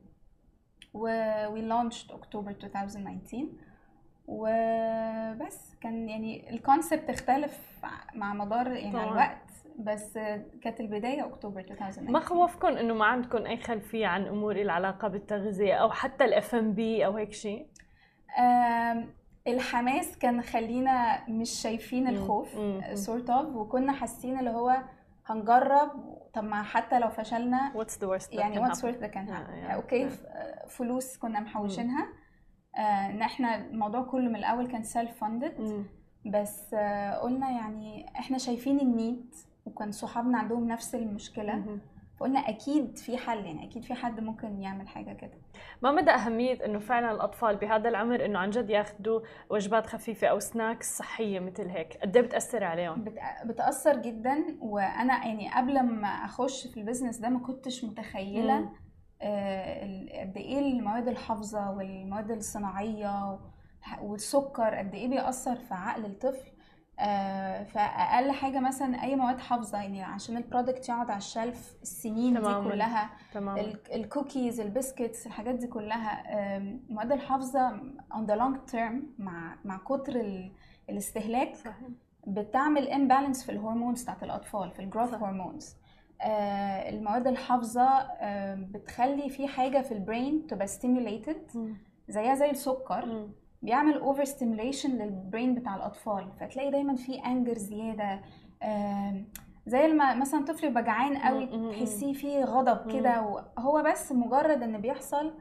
و 0.94 1.08
we 1.56 1.60
launched 1.72 2.12
اكتوبر 2.12 2.52
2019 2.52 3.48
وبس 4.28 5.76
كان 5.82 6.10
يعني 6.10 6.50
ال 6.50 6.57
concept 6.57 7.10
اختلف 7.10 7.60
مع 8.16 8.34
مدار 8.34 8.68
يعني 8.68 8.94
طبعا. 8.94 9.06
الوقت 9.12 9.48
بس 9.80 10.14
كانت 10.62 10.80
البداية 10.80 11.26
اكتوبر 11.26 11.60
2019 11.60 12.12
ما 12.12 12.20
خوفكم 12.20 12.68
إنه 12.68 12.94
ما 12.94 13.06
عندكم 13.06 13.46
أي 13.46 13.58
خلفية 13.58 14.08
عن 14.08 14.28
أمور 14.28 14.56
العلاقه 14.56 15.08
بالتغذية 15.08 15.74
أو 15.74 15.92
حتى 15.92 16.26
ال 16.26 16.56
FM 16.56 16.74
B 16.74 17.06
أو 17.06 17.18
هيك 17.18 17.34
شيء؟ 17.34 17.68
الحماس 19.48 20.18
كان 20.18 20.42
خلينا 20.42 21.30
مش 21.30 21.50
شايفين 21.50 22.08
الخوف 22.08 22.58
sort 22.94 23.30
of 23.30 23.56
وكنا 23.56 23.94
حاسين 23.94 24.40
اللي 24.40 24.50
هو 24.50 24.78
هنجرب. 25.28 26.18
طب 26.34 26.44
ما 26.44 26.64
حتى 26.64 27.00
لو 27.00 27.10
فشلنا 27.10 27.72
what's 27.76 28.00
the 28.00 28.08
worst 28.08 28.34
يعني 28.34 28.60
what's 28.60 28.84
the 28.86 28.90
worst 28.90 28.98
that 29.00 29.08
can 29.08 29.30
أوكي 29.76 30.10
فلوس 30.68 31.18
كنا 31.18 31.40
محوشينها. 31.40 32.08
آه 32.76 32.80
ان 33.10 33.22
إحنا 33.22 33.56
الموضوع 33.56 34.02
كله 34.02 34.30
من 34.30 34.36
الأول 34.36 34.68
كان 34.68 34.84
self 34.84 35.20
funded 35.20 35.86
بس 36.26 36.74
آه 36.74 37.18
قلنا 37.18 37.50
يعني 37.52 38.20
إحنا 38.20 38.38
شايفين 38.38 38.80
ال 38.80 38.91
need 38.91 39.36
وكان 39.66 39.92
صحابنا 39.92 40.38
عندهم 40.38 40.68
نفس 40.68 40.96
المشكلة. 40.96 41.80
فقلنا 42.20 42.40
أكيد 42.40 42.98
في 42.98 43.18
حل 43.18 43.46
يعني 43.46 43.66
أكيد 43.66 43.84
في 43.84 43.94
حد 43.94 44.20
ممكن 44.20 44.62
يعمل 44.62 44.88
حاجة 44.88 45.14
كده. 45.14 45.38
ما 45.82 45.92
مدى 45.92 46.12
أهمية 46.12 46.66
إنه 46.66 46.80
فعلا 46.80 47.12
الأطفال 47.12 47.56
بهذا 47.56 47.90
العمر 47.90 48.26
إنه 48.26 48.40
عن 48.40 48.50
جد 48.50 48.70
ياخذوا 48.70 49.22
وجبات 49.50 49.88
خفيفة 49.88 50.28
أو 50.28 50.40
snacks 50.40 50.98
صحية 50.98 51.40
مثل 51.40 51.68
هيك. 51.70 51.98
قد 52.02 52.18
إيه 52.18 52.24
بتأثر 52.24 52.64
عليهم؟ 52.64 53.06
بتأثر 53.46 53.98
جدا. 53.98 54.58
وأنا 54.62 55.26
يعني 55.26 55.54
قبل 55.54 55.84
ما 55.84 56.08
أخش 56.08 56.68
في 56.68 56.80
ال 56.80 56.84
business 56.84 57.18
ده 57.18 57.30
ما 57.30 57.40
كنتش 57.40 57.84
متخيلة 57.84 58.70
آه، 59.22 60.22
قد 60.22 60.38
إيه 60.38 60.60
المواد 60.60 61.08
الحافظة 61.08 61.72
والمواد 61.72 62.32
الصناعية 62.32 63.40
والسكر 64.02 64.76
قد 64.76 64.96
إيه 64.96 65.08
بيأثر 65.08 65.56
في 65.56 65.74
عقل 65.74 66.06
الطفل. 66.06 66.52
آه، 67.00 67.64
فأقل 67.64 68.32
حاجة 68.32 68.60
مثلا 68.60 69.04
أي 69.04 69.16
مواد 69.16 69.40
حافظة 69.40 69.78
يعني 69.78 70.04
عشان 70.04 70.38
ال 70.38 70.44
product 70.44 70.90
يقعد 70.90 71.10
على 71.10 71.18
ال 71.18 71.28
shelf 71.28 71.76
السنين 71.82 72.36
تمام. 72.42 72.64
دي 72.64 72.70
كلها 72.72 73.10
تمام. 73.34 73.58
ال 73.94 74.02
cookies 74.02 74.60
ال 74.60 74.67
biscuits 74.67 75.28
الحاجات 75.28 75.56
دي 75.56 75.68
كلها 75.68 76.24
المواد 76.58 77.12
الحافظة 77.12 77.82
on 78.14 78.26
the 78.26 78.36
long 78.36 78.58
term 78.68 79.04
مع 79.20 79.56
مع 79.66 79.78
كتر 79.78 80.46
الاستهلاك 80.90 81.56
صحيح. 81.56 81.76
بتعمل 82.28 82.88
imbalance 82.90 83.44
في 83.44 83.52
ال 83.52 83.58
hormones 83.58 84.04
بتاعت 84.04 84.24
الأطفال 84.24 84.72
في 84.72 84.80
ال 84.80 84.85
growth 84.85 85.14
hormones 85.14 85.76
آه 86.22 86.90
المواد 86.90 87.28
الحافظة 87.28 87.84
آه 87.90 88.56
بتخلي 88.56 89.30
في 89.30 89.48
حاجة 89.48 89.82
في 89.82 89.92
ال 89.94 90.03
brain 90.03 90.48
تبقى 90.48 90.68
stimulated 90.68 91.76
زيها 92.10 92.36
زي 92.36 92.50
السكر 92.52 93.06
م. 93.06 93.32
بيعمل 93.68 93.98
over 93.98 94.24
stimulation 94.24 94.90
لل 94.98 95.14
brain 95.14 95.56
بتاع 95.56 95.76
الأطفال 95.76 96.32
فتلاقي 96.40 96.72
دايما 96.72 96.96
في 96.96 97.26
anger 97.26 97.54
زيادة 97.58 98.22
زي 99.66 99.88
لما 99.88 100.14
مثلا 100.16 100.46
طفل 100.46 100.66
يبقى 100.68 100.84
جعان 100.84 101.18
قوي 101.18 101.72
تحسيه 101.72 102.14
فيه 102.14 102.44
غضب 102.44 102.92
كده 102.92 103.22
وهو 103.22 103.84
بس 103.92 104.12
مجرد 104.12 104.64
إن 104.64 104.82
بيحصل 104.82 105.34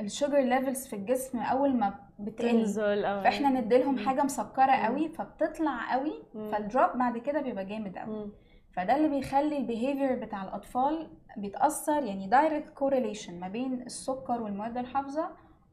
ال 0.00 0.06
sugar 0.06 0.38
levels 0.40 0.86
في 0.86 0.96
الجسم 0.96 1.38
أول 1.38 1.76
ما 1.76 1.94
بتقل 2.18 2.50
تنزل 2.50 3.04
أو 3.04 3.22
فإحنا 3.22 3.48
نديلهم. 3.60 3.98
حاجة 3.98 4.22
مسكرة. 4.22 4.72
قوي 4.72 5.08
فبتطلع 5.08 5.92
قوي. 5.92 6.12
فال 6.34 6.55
drop 6.55 6.98
بعد 6.98 7.18
كده 7.18 7.40
بيبقى 7.40 7.64
جامد 7.64 7.98
قوي. 7.98 8.32
فده 8.72 8.96
اللي 8.96 9.08
بيخلي 9.08 9.56
ال 9.56 9.64
behavior 9.64 10.24
بتاع 10.24 10.44
الأطفال 10.44 11.10
بيتأثر 11.36 12.02
يعني 12.02 12.26
direct 12.26 12.68
correlation 12.70 13.40
ما 13.40 13.48
بين 13.48 13.82
السكر 13.82 14.42
والمواد 14.42 14.78
الحافظة 14.78 15.30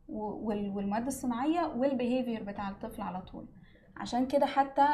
والمواد 0.10 1.06
الصناعية 1.08 1.62
وال 1.78 1.91
behavior 1.91 2.44
بتاع 2.44 2.70
الطفل 2.70 3.02
على 3.02 3.22
طول. 3.22 3.46
عشان 3.98 4.28
كده 4.28 4.46
حتى 4.46 4.88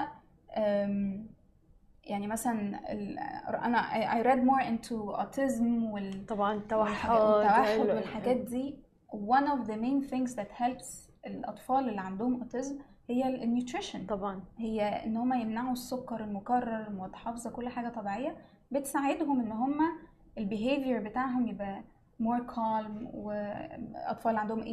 يعني 2.03 2.27
مثلا 2.27 2.79
أنا 3.65 3.81
I 4.21 4.25
read 4.25 4.39
more 4.47 4.63
into 4.65 5.17
autism 5.21 5.61
وال 5.91 6.25
طبعا 6.25 6.53
التوحد 6.53 7.09
التوحد 7.11 7.79
وال- 7.79 7.95
والحاجات 7.95 8.37
دي. 8.37 8.75
One 9.11 9.45
of 9.47 9.67
the 9.67 9.73
main 9.75 10.09
things 10.11 10.35
that 10.35 10.61
helps 10.63 11.09
الأطفال 11.27 11.89
اللي 11.89 12.01
عندهم 12.01 12.43
autism 12.43 12.73
هي 13.09 13.43
ال 13.43 13.50
nutrition 13.50 14.05
طبعا. 14.05 14.43
هي 14.57 14.81
إن 15.05 15.17
هم 15.17 15.33
يمنعوا 15.33 15.71
السكر 15.73 16.23
المكرر 16.23 16.87
المواد 16.87 17.15
حافظة 17.15 17.49
كل 17.49 17.69
حاجة 17.69 17.89
طبيعية 17.89 18.35
بتساعدهم 18.71 19.39
إن 19.39 19.51
هم 19.51 19.79
ال 20.37 20.44
behavior 20.44 20.99
بتاعهم 21.09 21.47
يبقى 21.47 21.83
more 22.21 22.53
calm 22.55 23.13
وأطفال 23.13 24.37
عندهم 24.37 24.63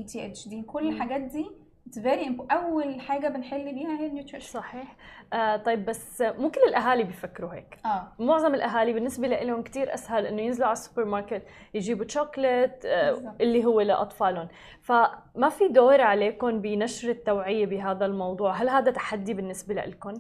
كل 0.67 0.85
مم. 0.85 0.89
الحاجات 0.93 1.21
دي 1.21 1.47
it's 1.89 1.99
very 2.01 2.27
important 2.29 2.53
أول 2.53 3.01
حاجة 3.01 3.29
بنحل 3.29 3.75
بيها 3.75 3.99
هي 4.01 4.07
النيوتريشن 4.07 4.49
صحيح. 4.61 4.97
آه 5.33 5.57
طيب 5.57 5.85
بس 5.85 6.21
ممكن 6.23 6.61
الأهالي 6.69 7.05
بيفكروا 7.05 7.55
هيك. 7.55 7.79
آه. 7.85 8.13
معظم 8.19 8.55
الأهالي 8.55 8.93
بالنسبة 8.93 9.29
لهم 9.29 9.63
كتير 9.63 9.95
أسهل 9.95 10.27
إنه 10.27 10.43
ينزلوا 10.43 10.67
على 10.67 10.73
السوبر 10.73 11.05
ماركت 11.05 11.43
يجيبوا 11.75 12.09
شوكليت 12.09 12.85
آه. 12.85 13.37
اللي 13.41 13.65
هو 13.65 13.81
لأطفالهم. 13.81 14.49
فما 14.83 15.49
في 15.49 15.69
دور 15.69 16.01
عليكم 16.01 16.61
بنشر 16.61 17.09
التوعية 17.11 17.67
بهذا 17.67 18.07
الموضوع؟ 18.07 18.53
هل 18.53 18.69
هذا 18.69 18.91
تحدي 18.91 19.35
بالنسبة 19.35 19.75
لكم 19.75 20.15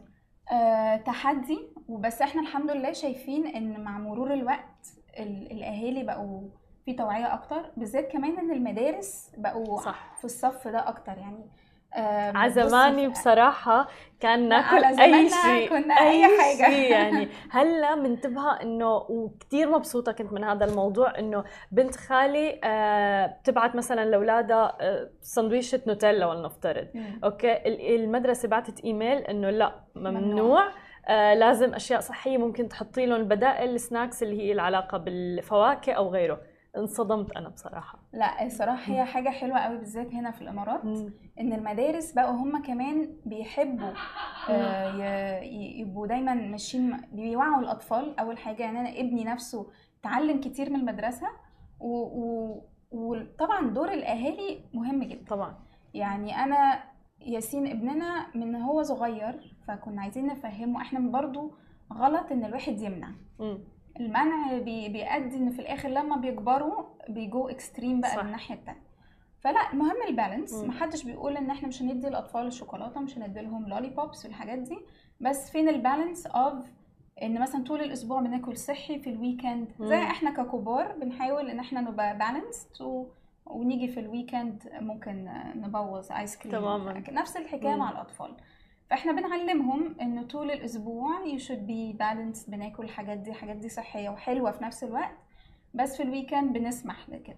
آه، 0.52 0.96
تحدي. 0.96 1.58
وبس 1.88 2.22
إحنا 2.22 2.42
الحمد 2.42 2.70
لله 2.70 2.92
شايفين 2.92 3.46
إن 3.46 3.80
مع 3.84 3.98
مرور 3.98 4.32
الوقت 4.34 4.86
ال- 5.18 5.52
الأهالي 5.52 6.02
بقوا 6.02 6.48
في 6.88 6.94
توعية 6.94 7.34
أكتر 7.34 7.62
بالذات 7.76 8.12
كمان 8.12 8.38
إن 8.38 8.50
المدارس 8.52 9.30
بقوا 9.36 9.80
صح. 9.80 10.16
في 10.18 10.24
الصف 10.24 10.68
ده 10.68 10.88
أكتر 10.88 11.12
يعني 11.18 11.44
آه، 11.94 12.32
على 12.36 12.50
زماني 12.52 13.08
بصراحة 13.08 13.88
كان 14.20 14.48
ناكل 14.48 14.94
زماننا 14.96 15.28
شيء 15.28 15.68
كنا 15.68 15.94
أي 15.94 16.22
حاجة. 16.40 16.70
شيء 16.70 16.90
يعني 16.90 17.28
هلا 17.50 17.94
منتبهة 17.94 18.62
إنه 18.62 18.96
وكثير 18.96 19.70
مبسوطة 19.70 20.12
كنت 20.12 20.32
من 20.32 20.44
هذا 20.44 20.64
الموضوع 20.64 21.18
إنه 21.18 21.44
بنت 21.72 21.96
خالي 21.96 22.60
آه 22.64 23.26
بتبعت 23.26 23.74
مثلا 23.76 24.04
لأولادها 24.04 24.76
آه 24.80 25.10
سندويشة 25.22 25.80
نوتيلا 25.86 26.26
ولنفترض 26.26 26.86
مم. 26.94 27.20
أوكي 27.24 27.52
ال- 27.52 27.94
المدرسة 27.94 28.48
بعتت 28.48 28.80
إيميل 28.84 29.18
إنه 29.18 29.50
لا 29.50 29.72
ممنوع. 29.94 30.20
ممنوع 30.20 30.68
آه 31.08 31.34
لازم 31.34 31.74
أشياء 31.74 32.00
صحية 32.00 32.38
ممكن 32.38 32.68
تحطي 32.68 33.06
لهم 33.06 33.22
بدائل 33.24 33.74
ال 33.74 33.81
snacks 33.81 34.22
اللي 34.22 34.42
هي 34.42 34.52
العلاقة 34.52 34.98
بالفواكه 34.98 35.92
أو 35.92 36.08
غيره 36.08 36.40
انصدمت 36.76 37.30
أنا 37.36 37.48
بصراحة. 37.48 37.98
لا 38.12 38.46
الصراحة 38.46 38.92
هي 38.92 39.04
حاجة 39.04 39.28
حلوة 39.28 39.58
قوي 39.58 39.78
بالذات 39.78 40.14
هنا 40.14 40.30
في 40.30 40.42
الإمارات 40.42 40.84
إن 41.40 41.52
المدارس 41.52 42.12
بقوا 42.12 42.30
هم 42.36 42.62
كمان 42.62 43.16
بيحبوا 43.26 43.92
آه، 44.50 45.40
يبقوا 45.80 46.06
دايما 46.06 46.34
ماشيين 46.34 47.00
بيوعوا 47.12 47.60
الأطفال. 47.60 48.18
أول 48.18 48.38
حاجة 48.38 48.62
يعني 48.62 48.80
أنا 48.80 48.88
ابني 49.00 49.24
نفسه 49.24 49.66
اتعلم 50.00 50.40
كتير 50.40 50.70
من 50.70 50.76
المدرسة 50.80 51.26
و- 51.80 52.20
و- 52.22 52.62
وطبعا 52.90 53.70
دور 53.70 53.92
الأهالي 53.92 54.64
مهم 54.74 55.04
جدا. 55.04 55.24
طبعا. 55.28 55.54
يعني 55.94 56.36
أنا 56.44 56.82
ياسين 57.20 57.66
ابننا 57.66 58.26
من 58.36 58.56
هو 58.56 58.82
صغير 58.82 59.56
فكنا 59.68 60.02
عايزين 60.02 60.26
نفهمه. 60.26 60.82
إحنا 60.82 61.00
برضو 61.10 61.52
غلط 61.92 62.32
إن 62.32 62.44
الواحد 62.44 62.80
يمنع. 62.80 63.10
مم. 63.40 63.58
المنع 64.00 64.58
بي 64.58 64.88
بيؤدي 64.88 65.36
إن 65.36 65.50
في 65.50 65.58
الآخر 65.58 65.88
لما 65.88 66.16
بيكبروا 66.16 66.84
بيجو 67.08 67.48
extreme 67.48 68.00
بقى. 68.00 68.20
الناحية 68.20 68.54
التانية 68.54 68.88
فلا 69.40 69.72
المهم 69.72 69.96
ال 70.08 70.14
balance 70.14 70.54
مم. 70.54 70.68
محدش 70.68 71.04
بيقول 71.04 71.36
إن 71.36 71.50
إحنا 71.50 71.68
مش 71.68 71.82
هندي 71.82 72.08
الأطفال 72.08 72.46
الشوكولاتة 72.46 73.00
مش 73.00 73.18
هندي 73.18 73.40
لهم 73.40 73.68
lollipops 73.68 74.24
والحاجات 74.24 74.58
دي 74.58 74.78
بس 75.20 75.50
فين 75.50 75.68
ال 75.68 75.76
balance 75.76 76.26
of 76.26 76.54
إن 77.22 77.40
مثلا 77.40 77.64
طول 77.64 77.80
الأسبوع 77.80 78.20
بناكل 78.20 78.56
صحي 78.56 78.98
في 78.98 79.10
ال 79.10 79.18
weekend 79.18 79.68
زي. 79.80 79.96
إحنا 80.02 80.30
ككبار 80.30 80.92
بنحاول 80.92 81.50
إن 81.50 81.58
إحنا 81.60 81.80
نبقى 81.80 82.18
balanced 82.18 82.82
و... 82.82 83.06
ونيجي 83.46 83.88
في 83.88 84.00
ال 84.00 84.08
weekend 84.08 84.62
ممكن 84.80 85.28
نبوظ 85.54 86.12
ice 86.12 86.36
cream 86.36 86.52
تماماً. 86.52 87.02
نفس 87.10 87.36
الحكاية 87.36 87.72
مم. 87.72 87.78
مع 87.78 87.90
الأطفال 87.90 88.36
فإحنا 88.90 89.12
بنعلمهم 89.12 89.96
انه 90.00 90.22
طول 90.22 90.50
الأسبوع 90.50 91.10
you 91.24 91.40
should 91.40 91.68
be 91.68 91.98
balanced 91.98 92.50
بناكل 92.50 92.84
الحاجات 92.84 93.18
دي 93.18 93.30
الحاجات 93.30 93.56
دي 93.56 93.68
صحية 93.68 94.08
وحلوة 94.08 94.50
في 94.50 94.64
نفس 94.64 94.84
الوقت. 94.84 95.14
بس 95.74 95.96
في 95.96 96.02
ال 96.02 96.09
weekend 96.09 96.52
بنسمح 96.52 97.08
لكده 97.08 97.36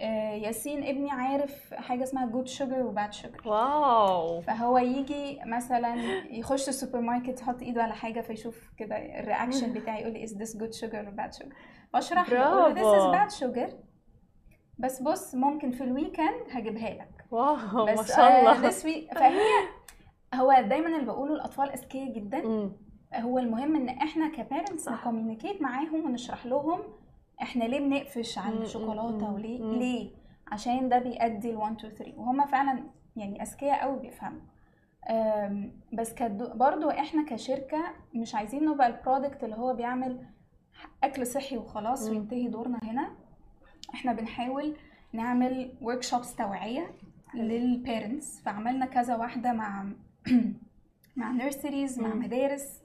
آه، 0.00 0.32
ياسين 0.34 0.84
ابني 0.84 1.10
عارف 1.10 1.74
حاجة 1.74 2.02
اسمها 2.02 2.26
good 2.26 2.48
sugar 2.48 2.82
و 2.86 2.93
bad 2.93 3.12
sugar 3.12 3.48
wow. 3.48 4.40
فهو 4.40 4.78
يجي 4.78 5.40
مثلا 5.46 5.94
يخش 6.30 6.68
السوبر 6.68 7.00
ماركت 7.00 7.40
يحط 7.40 7.62
إيده 7.62 7.82
على 7.82 7.94
حاجة 7.94 8.20
فيشوف 8.20 8.70
كده 8.78 8.96
ال 8.96 9.04
reaction 9.04 9.72
بتاعي 9.72 10.00
يقول 10.00 10.12
لي 10.12 10.26
this 10.26 10.50
good 10.50 10.80
sugar 10.80 11.06
or 11.08 11.16
bad 11.20 11.38
sugar. 11.38 11.54
فاشرح 11.92 12.30
له 12.30 12.74
is 12.74 12.78
bravo. 12.78 13.12
bad 13.12 13.32
sugar. 13.40 13.74
بس 14.78 15.02
بص 15.02 15.34
ممكن 15.34 15.70
في 15.70 15.84
ال 15.84 15.92
weekend 15.92 16.46
هجيبها 16.50 16.90
لك. 16.90 17.24
wow 17.30 17.56
ما 17.86 18.02
شاء 18.02 18.20
آه 18.20 18.52
الله. 18.52 18.70
week 18.70 19.14
فهي 19.14 19.40
هو 20.34 20.52
دايما 20.68 20.86
اللي 20.86 21.06
بقوله 21.06 21.34
الأطفال 21.34 21.70
أذكياء 21.70 22.12
جدا 22.12 22.42
مم. 22.46 22.72
هو 23.14 23.38
المهم 23.38 23.76
إن 23.76 23.88
إحنا 23.88 24.28
ك 24.28 24.35
parents 24.35 24.84
صح. 24.84 24.92
ن 25.00 25.05
communicate 25.05 25.62
معاهم 25.62 26.04
ونشرح 26.04 26.46
لهم 26.46 26.80
إحنا 27.42 27.64
ليه 27.64 27.78
بنقفش 27.80 28.38
عن 28.38 28.52
مم، 28.56 28.62
الشوكولاتة 28.62 29.32
وليه 29.32 29.62
مم. 29.62 29.72
ليه 29.74 30.10
عشان 30.52 30.88
ده 30.88 30.98
بيؤدي 30.98 31.52
ل 31.52 31.56
1 31.56 31.76
2 31.76 31.94
3 31.94 32.18
وهم 32.18 32.46
فعلا 32.46 32.84
يعني 33.16 33.42
أذكياء 33.42 33.80
قوي 33.80 33.98
بيفهموا 33.98 34.40
بس 35.92 36.14
برضو 36.54 36.90
إحنا 36.90 37.24
كشركة 37.24 37.78
مش 38.14 38.34
عايزين 38.34 38.64
نبقى 38.64 38.86
ال 38.86 38.93
product 38.93 39.44
اللي 39.44 39.56
هو 39.56 39.74
بيعمل 39.74 40.26
أكل 41.04 41.26
صحي 41.26 41.56
وخلاص 41.56 42.08
مم. 42.08 42.10
وينتهي 42.16 42.48
دورنا 42.48 42.78
هنا 42.82 43.10
إحنا 43.94 44.12
بنحاول 44.12 44.76
نعمل 45.12 45.72
workshops 45.80 46.36
توعيه 46.36 46.90
لل 47.34 47.58
parents 47.58 48.40
فعملنا 48.40 48.86
كذا 48.86 49.16
واحدة 49.16 49.52
مع 49.52 49.84
مع 51.16 51.32
nurseries 51.32 52.00
مع. 52.00 52.14
مدارس 52.14 52.82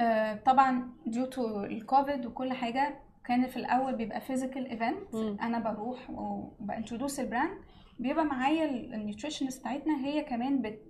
آه، 0.00 0.34
طبعا 0.34 0.92
due 1.06 1.24
to 1.26 1.64
ال 1.64 1.74
COVID 1.74 2.26
وكل 2.26 2.52
حاجة 2.52 2.94
كان 3.24 3.46
في 3.46 3.56
الأول 3.56 3.96
بيبقى 3.96 4.20
physical 4.20 4.66
event. 4.66 5.14
أنا 5.40 5.58
بروح 5.58 6.10
وب 6.10 6.30
introduce 6.30 7.20
ال 7.20 7.26
brand 7.26 7.58
بيبقى 7.98 8.24
معايا 8.24 8.70
ال 8.94 8.99
nutritionist 8.99 9.60
بتاعتنا 9.60 10.04
هي 10.06 10.22
كمان 10.24 10.62
بت 10.62 10.82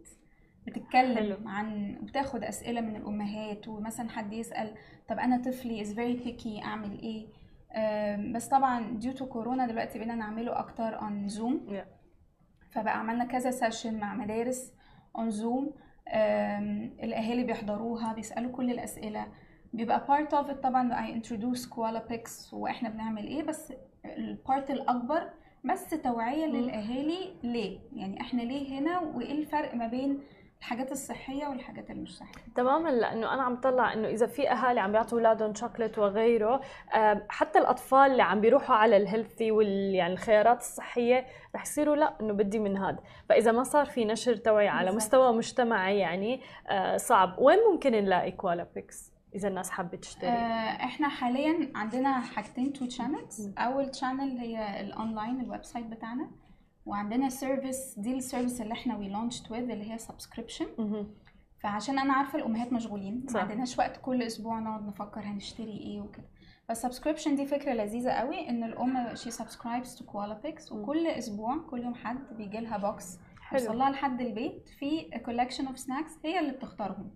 بتتكلم 0.67 1.17
حلو. 1.17 1.49
عن 1.49 1.99
بتاخد 2.03 2.45
أسئلة 2.45 2.81
من 2.81 2.97
الأمهات 2.97 3.69
ومثلا 3.69 4.09
حد 4.11 4.33
يسأل 4.33 4.75
طب 5.09 5.19
أنا 5.19 5.43
طفلي 5.43 5.81
is 5.83 5.95
very 5.95 6.13
picky 6.17 6.63
أعمل 6.63 6.99
إيه 7.03 7.27
بس 8.33 8.49
طبعا 8.49 8.99
due 8.99 9.13
to 9.13 9.27
كورونا 9.27 9.67
دلوقتي 9.67 9.99
بقينا 9.99 10.15
نعمله 10.15 10.59
أكتر 10.59 11.01
on 11.03 11.29
Zoom 11.29 11.67
Yeah. 11.69 11.87
فبقى 12.75 12.99
عملنا 12.99 13.25
كذا 13.25 13.51
session 13.51 14.01
مع 14.01 14.15
مدارس 14.15 14.73
on 15.17 15.31
Zoom 15.31 15.73
الأهالي 17.05 17.45
بيحضروها 17.45 18.13
بيسألوا 18.13 18.53
كل 18.53 18.71
الأسئلة. 18.71 19.27
بيبقى 19.73 20.07
part 20.09 20.35
of 20.35 20.51
طبعا 20.51 21.07
I 21.07 21.23
introduce 21.23 21.69
Koala 21.69 22.07
Picks 22.09 22.55
وإحنا 22.55 22.89
بنعمل 22.89 23.27
إيه 23.27 23.43
بس 23.43 23.73
ال 24.05 24.18
part 24.18 24.71
الأكبر 24.71 25.31
بس 25.65 25.91
توعية. 25.91 26.47
للأهالي 26.47 27.35
ليه؟ 27.43 27.79
يعني 27.97 28.21
إحنا 28.21 28.43
ليه 28.43 28.79
هنا؟ 28.79 28.99
وإيه 28.99 29.33
الفرق 29.33 29.75
ما 29.75 29.87
بين 29.87 30.19
الحاجات 30.63 30.93
الصحية 30.93 31.47
والحاجات 31.47 31.91
اللي 31.91 32.03
مش 32.03 32.17
صحية. 32.17 32.43
تماما 32.55 32.89
لأنه 32.89 33.35
أنا 33.35 33.43
عم 33.43 33.57
طلع 33.57 33.93
إنه 33.93 34.09
إذا 34.09 34.27
في 34.27 34.51
أهالي 34.51 34.81
عم 34.81 34.93
بيعطوا 34.93 35.19
أولادهم 35.19 35.55
شوكليت 35.55 35.99
وغيره 35.99 36.61
حتى 37.29 37.59
الأطفال 37.59 38.11
اللي 38.11 38.23
عم 38.23 38.41
بيروحوا 38.41 38.75
على 38.77 38.97
ال 38.97 39.04
healthy 39.04 39.51
وال 39.51 39.95
يعني 39.95 40.13
الخيارات 40.13 40.61
الصحية 40.61 41.27
رح 41.55 41.63
يصيروا 41.63 41.97
لا 41.97 42.15
إنه 42.21 42.33
بدي 42.33 42.59
من 42.59 42.77
هذا 42.77 42.99
فإذا 43.29 43.53
ما 43.53 43.63
صار 43.65 43.87
في 43.87 44.05
نشر 44.05 44.37
توعيه 44.37 44.71
على. 44.71 44.93
مستوى 44.93 45.33
مجتمعي 45.33 45.99
يعني 45.99 46.41
آه، 46.69 46.97
صعب. 46.97 47.35
وين 47.39 47.59
ممكن 47.73 47.93
نلاقي 47.93 48.31
Koala 48.33 48.67
Picks 48.75 49.13
إذا 49.35 49.49
الناس 49.49 49.71
حابة 49.71 49.97
تشتري؟ 49.97 50.31
آه، 50.31 50.85
إحنا 50.85 51.09
حاليا 51.09 51.73
عندنا 51.75 52.21
حاجتين 52.21 52.73
two 52.73 52.89
channels 52.89 53.47
مم. 53.49 53.55
أول 53.59 53.95
channel 53.95 54.39
هي 54.39 54.81
ال 54.81 54.89
online 54.89 55.41
ال 55.41 55.65
website 55.65 55.87
بتاعنا. 55.87 56.31
وعندنا 56.87 57.29
service 57.29 57.99
دي 57.99 58.17
ال 58.17 58.22
service 58.22 58.61
اللي 58.61 58.73
إحنا 58.73 58.97
we 58.97 59.09
launched 59.09 59.51
with 59.51 59.71
اللي 59.71 59.93
هي 59.93 59.99
subscription. 59.99 60.67
فعشان 61.61 61.99
أنا 61.99 62.13
عارفة 62.13 62.39
الأمهات 62.39 62.73
مشغولين. 62.73 63.15
ما 63.35 63.41
عندناش 63.41 63.79
وقت 63.79 64.01
كل 64.03 64.23
أسبوع 64.23 64.59
نقعد 64.59 64.87
نفكر 64.87 65.21
هنشتري 65.21 65.79
إيه 65.79 66.01
وكده. 66.01 66.25
فال 66.69 66.79
subscription 66.79 67.37
دي 67.37 67.47
فكرة 67.47 67.73
لذيذة 67.73 68.11
قوي 68.11 68.49
إن 68.49 68.65
الأم 68.65 69.15
she 69.15 69.31
subscribes 69.31 69.97
to 69.97 70.05
Koala 70.05 70.39
Picks 70.39 70.73
وكل 70.73 71.07
أسبوع 71.07 71.59
كل 71.71 71.83
يوم 71.83 71.95
حد 71.95 72.37
بيجي 72.37 72.59
لها 72.61 72.77
box 72.77 73.19
يوصل 73.53 73.79
لها 73.79 73.91
لحد 73.91 74.21
البيت 74.21 74.69
في 74.79 75.11
collection 75.25 75.67
of 75.67 75.79
snacks 75.79 76.13
هي 76.25 76.39
اللي 76.39 76.53
بتختارهم. 76.53 77.11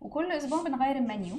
وكل 0.00 0.32
أسبوع 0.32 0.62
بنغير 0.62 0.96
المنيو. 0.96 1.36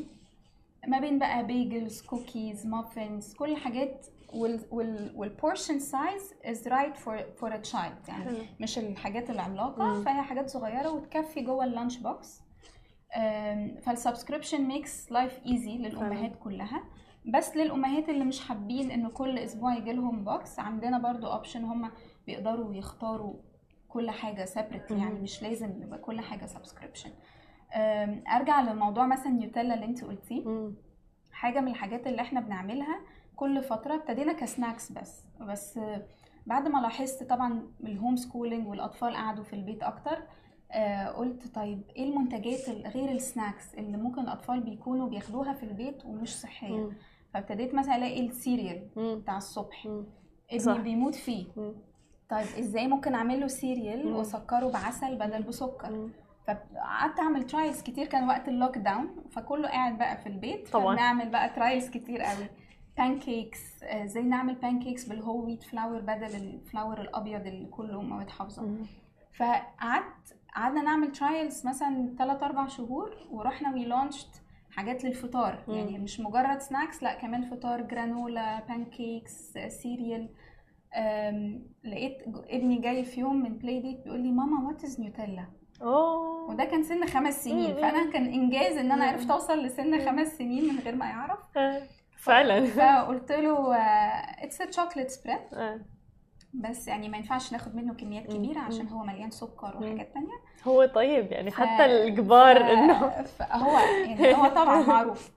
ما 0.88 1.00
بين 1.00 1.20
بقى 1.20 1.46
bagels 1.46 2.02
cookies 2.02 2.68
muffins 2.68 3.34
كل 3.34 3.52
الحاجات 3.52 4.08
وال 4.34 4.66
portion 4.66 5.80
size 5.80 6.34
is 6.46 6.68
right 6.68 6.98
for 6.98 7.18
for 7.38 7.54
a 7.56 7.58
child 7.58 8.08
يعني 8.08 8.24
حلو. 8.26 8.38
مش 8.60 8.80
الحاجات 8.80 9.30
العملاقة. 9.30 9.84
مم. 9.84 10.04
فهي 10.04 10.22
حاجات 10.22 10.50
صغيرة 10.50 10.90
وتكفي 10.92 11.42
جوه 11.42 11.64
ال 11.66 11.71
lunch 11.71 11.98
box. 11.98 12.42
فال 13.82 13.93
subscription 13.93 14.62
makes 14.62 15.12
life 15.12 15.40
easy 15.46 15.78
للأمهات 15.78 16.36
كلها. 16.36 16.84
بس 17.26 17.56
للأمهات 17.56 18.10
اللي 18.10 18.26
مش 18.26 18.40
حابين 18.48 18.92
ان 18.92 19.08
كل 19.08 19.38
أسبوع 19.38 19.76
يجي 19.76 19.94
لهم 19.94 20.24
box 20.24 20.60
عندنا 20.60 20.98
برضو 21.00 21.28
option 21.28 21.64
هم 21.64 21.92
بيقدروا 22.28 22.74
يختاروا 22.76 23.34
كل 23.88 24.12
حاجة 24.12 24.46
separate 24.46 24.92
يعني 24.92 25.20
مش 25.20 25.44
لازم 25.44 25.82
يبقى 25.82 26.00
كل 26.00 26.22
حاجة 26.22 26.46
subscription 26.46 27.10
أرجع 28.36 28.62
لموضوع 28.62 29.06
مثلا 29.08 29.32
نيوتيلا 29.32 29.74
اللي 29.74 29.86
انت 29.86 30.04
قلتيه. 30.04 30.72
حاجة 31.32 31.60
من 31.62 31.68
الحاجات 31.68 32.08
اللي 32.08 32.22
إحنا 32.22 32.40
بنعملها 32.40 33.00
كل 33.42 33.64
فترة 33.64 33.96
ابتدينا 33.96 34.34
ك 34.34 34.42
snacks 34.42 34.92
بس 34.92 35.24
بس 35.40 35.80
بعد 36.46 36.68
ما 36.68 36.80
لاحظت 36.80 37.24
طبعا 37.24 37.64
ال 37.84 37.90
home 37.90 38.16
schooling 38.16 38.68
والأطفال 38.68 39.16
قعدوا 39.16 39.44
في 39.44 39.54
البيت 39.54 39.84
أكتر 39.84 40.18
آه 40.72 41.08
قلت 41.08 41.56
طيب 41.56 41.82
إيه 41.96 42.04
المنتجات 42.10 42.70
غير 42.70 43.12
ال 43.12 43.21
snacks 43.21 43.76
اللي 43.76 43.98
ممكن 43.98 44.22
الأطفال 44.22 44.60
بيكونوا 44.60 45.10
بياخدوها 45.10 45.54
في 45.54 45.64
البيت 45.64 46.06
ومش 46.06 46.40
صحية؟ 46.40 46.90
فابتديت 47.34 47.74
مثلا 47.76 47.96
ألاقي 47.96 48.26
ال 48.28 48.37
cereal 48.37 48.88
بتاع 48.98 49.38
الصبح 49.38 49.86
ابني 50.52 50.80
بيموت 50.84 51.16
فيه. 51.16 51.46
مم. 51.58 51.74
طيب 52.30 52.48
إزاي 52.60 52.88
ممكن 52.88 53.14
أعمل 53.16 53.40
له 53.40 53.48
cereal 53.48 54.08
وأسكره 54.08 54.72
بعسل 54.72 55.16
بدل 55.16 55.44
بسكر؟ 55.44 56.10
فقعدت 56.48 57.20
أعمل 57.20 57.44
trials 57.44 57.82
كتير 57.82 58.06
كان 58.08 58.28
وقت 58.28 58.48
ال 58.48 58.78
lockdown 58.78 59.16
فكله 59.32 59.68
قاعد 59.68 59.98
بقى 59.98 60.18
في 60.18 60.28
البيت 60.28 60.68
طبعا. 60.70 60.96
نعمل 60.96 61.30
بقى 61.30 61.50
trials 61.50 61.90
كتير 61.90 62.22
قوي. 62.22 62.48
pancakes 62.98 63.84
إزاي 63.84 64.24
نعمل 64.24 64.56
pancakes 64.56 65.06
بال 65.06 65.17
whole 65.17 65.46
wheat 65.46 65.64
flour 65.64 66.00
بدل 66.02 66.36
ال 66.36 66.47
flour 66.47 67.02
الأبيض 67.02 67.48
اللي 67.48 67.66
كله 67.66 68.02
مواد 68.02 68.30
حافظه 68.30 68.76
فقعدت 69.34 70.38
قعدنا 70.56 70.82
نعمل 70.82 71.12
trials 71.12 71.68
مثلا 71.68 72.16
3 72.18 72.46
4 72.46 72.68
شهور 72.68 73.18
ورحنا 73.32 73.74
we 73.74 73.86
launched 73.86 74.42
حاجات 74.72 75.04
للفطار. 75.04 75.64
مم. 75.68 75.74
يعني 75.74 75.98
مش 76.00 76.20
مجرد 76.20 76.60
snacks 76.60 77.04
لأ 77.04 77.14
كمان 77.14 77.42
فطار 77.42 77.82
granola 77.82 78.60
pancakes 78.68 79.58
cereal 79.68 80.30
لقيت 81.84 82.18
ابني 82.50 82.78
جاي 82.82 83.06
في 83.06 83.20
يوم 83.20 83.36
من 83.44 83.58
play 83.58 83.80
date 83.80 84.04
بيقول 84.04 84.20
لي 84.20 84.32
ماما 84.32 84.68
what 84.68 84.84
is 84.84 85.00
Nutella 85.02 85.46
أوه. 85.82 86.50
وده 86.50 86.64
كان 86.66 86.84
سن 86.84 87.06
خمس 87.06 87.44
سنين. 87.44 87.76
فأنا 87.76 88.12
كان 88.12 88.26
إنجاز 88.26 88.78
إن 88.78 88.92
أنا 88.92 89.06
عرفت 89.06 89.32
أوصل 89.32 89.60
لسن 89.64 90.06
خمس 90.06 90.28
سنين 90.28 90.74
من 90.74 90.80
غير 90.80 90.96
ما 90.96 91.06
يعرف. 91.06 91.58
آه، 91.58 91.82
فعلا. 92.22 92.66
فقلت 92.66 93.32
له 93.32 93.76
it's 94.44 94.58
chocolate 94.58 95.10
spread 95.10 95.40
بس 96.54 96.88
يعني 96.88 97.10
ما 97.10 97.18
ينفعش 97.18 97.52
ناخد 97.52 97.76
منه 97.76 97.94
كميات 97.94 98.28
كبيرة 98.34 98.60
عشان 98.60 98.88
هو 98.88 99.04
مليان 99.04 99.32
سكر 99.32 99.78
وحاجات 99.78 100.14
تانية. 100.14 100.28
هو 100.68 100.86
طيب 100.86 101.32
يعني 101.32 101.52
حتى 101.52 101.86
الكبار 101.86 102.58
إنه 102.58 102.94
هو 103.52 103.78
يعني 104.06 104.36
هو 104.36 104.48
طبعا 104.48 104.82
معروف. 104.88 105.32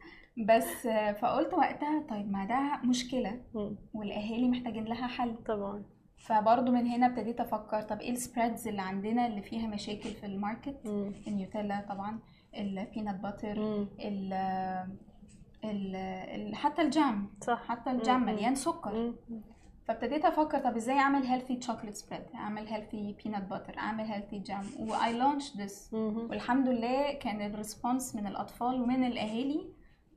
بس 0.47 0.87
فقلت 1.21 1.55
وقتها 1.55 2.03
طيب 2.11 2.33
ما 2.33 2.45
ده 2.45 2.89
مشكلة 2.89 3.41
والأهالي 3.95 4.49
محتاجين 4.49 4.85
لها 4.85 5.07
حل. 5.07 5.37
طبعا. 5.47 5.85
فبرضه 6.17 6.73
من 6.73 6.87
هنا 6.87 7.07
ابتديت 7.07 7.41
أفكر 7.41 7.83
طب 7.83 8.01
إيه 8.01 8.11
ال 8.11 8.18
spreads 8.18 8.69
اللي 8.69 8.83
عندنا 8.83 9.27
اللي 9.27 9.43
فيها 9.43 9.67
مشاكل 9.67 10.11
في 10.11 10.27
ال 10.27 10.33
market؟ 10.33 10.77
النيوتيلا 11.27 11.87
طبعا 11.89 12.19
ال 12.57 12.65
peanut 12.65 13.17
butter 13.21 13.87
حتى 16.55 16.83
ال 16.83 16.95
jam 16.95 17.31
صح. 17.41 17.65
حتى 17.69 17.91
ال 17.91 18.00
jam 18.00 18.27
مليان 18.27 18.55
سكر. 18.55 18.93
فابتديت 19.89 20.25
أفكر 20.25 20.59
طب 20.59 20.77
إزاي 20.77 20.99
أعمل 20.99 21.23
healthy 21.27 21.57
chocolate 21.57 21.97
spread 21.97 22.23
أعمل 22.35 22.67
healthy 22.69 23.17
peanut 23.25 23.43
butter 23.43 23.79
أعمل 23.79 24.05
healthy 24.05 24.39
jam 24.39 24.65
و 24.79 25.13
I 25.19 25.23
launched 25.23 25.57
this 25.57 25.91
والحمد 26.31 26.69
لله 26.69 27.13
كان 27.13 27.41
ال 27.43 27.51
response 27.51 28.17
من 28.17 28.27
الأطفال 28.27 28.81
ومن 28.83 29.05
الأهالي 29.05 29.73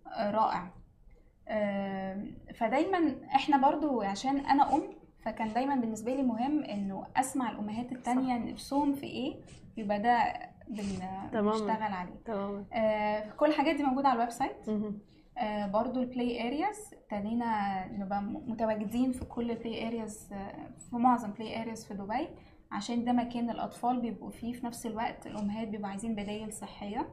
آه، 0.07 0.31
رائع. 0.31 0.71
فدايما 2.55 3.15
إحنا 3.35 3.57
برضو 3.69 4.01
عشان 4.01 4.37
أنا 4.37 4.75
أم 4.75 4.81
فكان 5.25 5.53
دايما 5.53 5.75
بالنسبة 5.75 6.13
لي 6.15 6.23
مهم 6.23 6.63
إنه 6.63 7.07
أسمع 7.17 7.51
الأمهات 7.51 7.91
التانية 7.91 8.37
نفسهم 8.37 8.93
في 8.93 9.05
إيه 9.05 9.35
يبقى 9.77 9.99
ده 10.01 10.33
بنشتغل 11.41 11.93
عليه. 11.93 12.15
تمام 12.25 12.65
آه 12.73 13.29
كل 13.29 13.45
الحاجات 13.45 13.75
دي 13.75 13.83
موجودة 13.83 14.07
على 14.07 14.15
ال 14.15 14.29
website. 14.29 14.69
برضو 15.73 15.99
ال 16.01 16.10
play 16.10 16.47
areas 16.47 16.93
ابتدينا 16.93 17.85
نبقى 17.91 18.21
متواجدين 18.21 19.11
في 19.11 19.25
كل 19.25 19.51
ال 19.51 19.58
play 19.58 19.87
areas 19.87 20.29
آه 20.33 20.69
في 20.89 20.95
معظم 20.95 21.31
play 21.31 21.61
areas 21.61 21.85
في 21.85 21.93
دبي 21.93 22.27
عشان 22.71 23.05
ده 23.05 23.11
مكان 23.11 23.49
الأطفال 23.49 24.01
بيبقوا 24.01 24.29
فيه 24.29 24.53
في 24.53 24.65
نفس 24.65 24.85
الوقت 24.85 25.27
الأمهات 25.27 25.67
بيبقوا 25.67 25.89
عايزين 25.89 26.15
بدايل 26.15 26.53
صحية. 26.53 27.09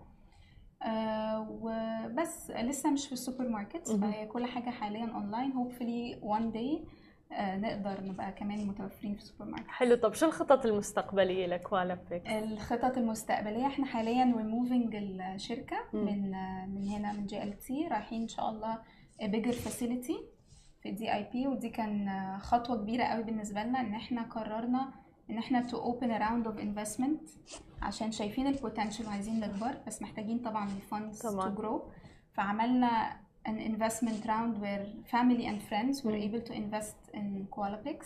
آه 0.83 1.49
وبس 1.51 2.51
لسه 2.51 2.91
مش 2.91 3.07
في 3.07 3.13
السوبر 3.13 3.49
ماركت 3.49 3.89
فهي 3.89 4.27
كل 4.27 4.47
حاجة 4.47 4.71
حاليا 4.71 5.07
online 5.15 5.53
hopefully 5.53 6.21
one 6.23 6.53
day 6.53 6.85
نقدر 7.33 8.05
نبقى 8.05 8.33
كمان 8.33 8.67
متوفرين 8.67 9.15
في 9.15 9.21
السوبر 9.23 9.45
ماركت 9.51 9.69
حلو. 9.69 9.97
طب 9.97 10.15
شو 10.15 10.27
الخطط 10.27 10.67
المستقبلية 10.67 11.47
ل 11.47 11.55
Koala 11.55 11.95
Picks 12.11 12.27
الخطط 12.31 12.97
المستقبلية 12.99 13.67
إحنا 13.67 13.87
حاليا 13.87 14.25
we're 14.37 14.63
moving 14.63 14.95
الشركة 14.97 15.77
م. 15.93 15.97
من 15.97 16.31
من 16.75 16.89
هنا 16.89 17.13
من 17.13 17.27
JLT. 17.27 17.89
رايحين 17.89 18.23
إن 18.23 18.29
شاء 18.29 18.51
الله 18.51 18.79
bigger 19.23 19.53
facility 19.53 20.19
في 20.83 20.91
DIP 20.91 21.47
ودي 21.47 21.69
كان 21.69 22.09
خطوة 22.39 22.77
كبيرة 22.77 23.05
قوي 23.05 23.23
بالنسبة 23.23 23.63
لنا 23.63 23.81
إن 23.81 23.95
إحنا 23.95 24.23
قررنا 24.23 24.93
إن 25.31 25.39
إحنا 25.39 25.63
to 25.63 25.79
open 25.79 26.11
round 26.11 26.47
of 26.47 26.59
investment 26.59 27.29
عشان 27.83 28.13
شايفين 28.13 28.47
ال 28.47 28.53
potential 28.53 29.07
وعايزين 29.07 29.41
نكبر 29.41 29.75
بس 29.87 30.03
محتاجين 30.03 30.39
طبعا 30.39 30.65
ال 30.69 30.78
funds 30.78 31.23
to 31.23 31.49
grow 31.55 31.91
فعملنا 32.35 33.17
an 33.47 33.59
investment 33.73 34.21
round 34.27 34.53
where 34.63 34.85
family 35.15 35.45
and 35.51 35.59
friends 35.71 35.95
were 36.05 36.17
able 36.27 36.41
to 36.49 36.53
invest 36.53 36.97
in 37.15 37.47
Koala 37.57 37.79
Picks 37.79 38.01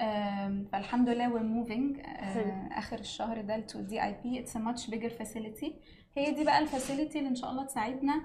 um, 0.00 0.66
فالحمد 0.72 1.08
لله 1.08 1.28
we're 1.30 1.42
moving. 1.66 2.06
Uh, 2.06 2.78
آخر 2.78 2.98
الشهر 2.98 3.40
ده 3.40 3.66
to 3.66 3.76
DIP 3.76 4.24
it's 4.44 4.54
a 4.56 4.58
much 4.60 4.90
bigger 4.90 5.10
facility. 5.22 5.72
هي 6.16 6.30
دي 6.34 6.44
بقى 6.44 6.58
ال 6.58 6.65
facility 6.65 7.18
اللي 7.18 7.28
إن 7.30 7.34
شاء 7.36 7.50
الله 7.50 7.64
تساعدنا 7.64 8.22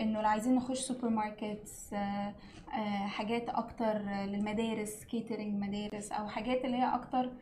إنه 0.00 0.20
لو 0.20 0.28
عايزين 0.28 0.54
نخش 0.54 0.78
supermarkets 0.78 1.90
uh, 1.90 1.94
uh, 1.94 2.72
حاجات 3.06 3.48
أكتر 3.48 3.98
للمدارس 4.02 5.04
catering 5.04 5.62
مدارس 5.64 6.12
أو 6.12 6.28
حاجات 6.28 6.64
اللي 6.64 6.76
هي 6.76 6.94
أكتر 6.94 7.32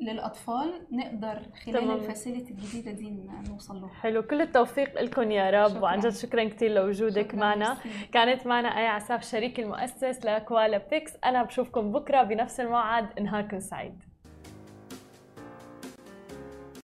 للأطفال 0.00 0.72
نقدر 0.92 1.42
خلال 1.64 1.90
ال 1.90 1.97
facility 1.97 2.50
الجديدة 2.50 2.90
دي 2.90 3.16
نوصل 3.50 3.80
له. 3.80 3.88
حلو. 3.88 4.22
كل 4.22 4.40
التوفيق 4.40 5.02
لكم 5.02 5.30
يا 5.30 5.50
رب. 5.50 5.82
وعن 5.82 6.00
جد 6.00 6.08
شكرا 6.08 6.44
كثير 6.44 6.70
لوجودك 6.70 7.34
معنا. 7.34 7.76
كانت 8.12 8.46
معنا 8.46 8.68
أي 8.68 8.86
عساف 8.86 9.24
شريك 9.24 9.60
المؤسس 9.60 10.24
ل 10.24 10.33
Koala 10.33 10.78
Picks. 10.90 11.12
أنا 11.24 11.42
بشوفكم 11.42 11.92
بكرة 11.92 12.22
بنفس 12.22 12.60
الموعد. 12.60 13.20
نهاركم 13.20 13.60
سعيد. 13.60 14.09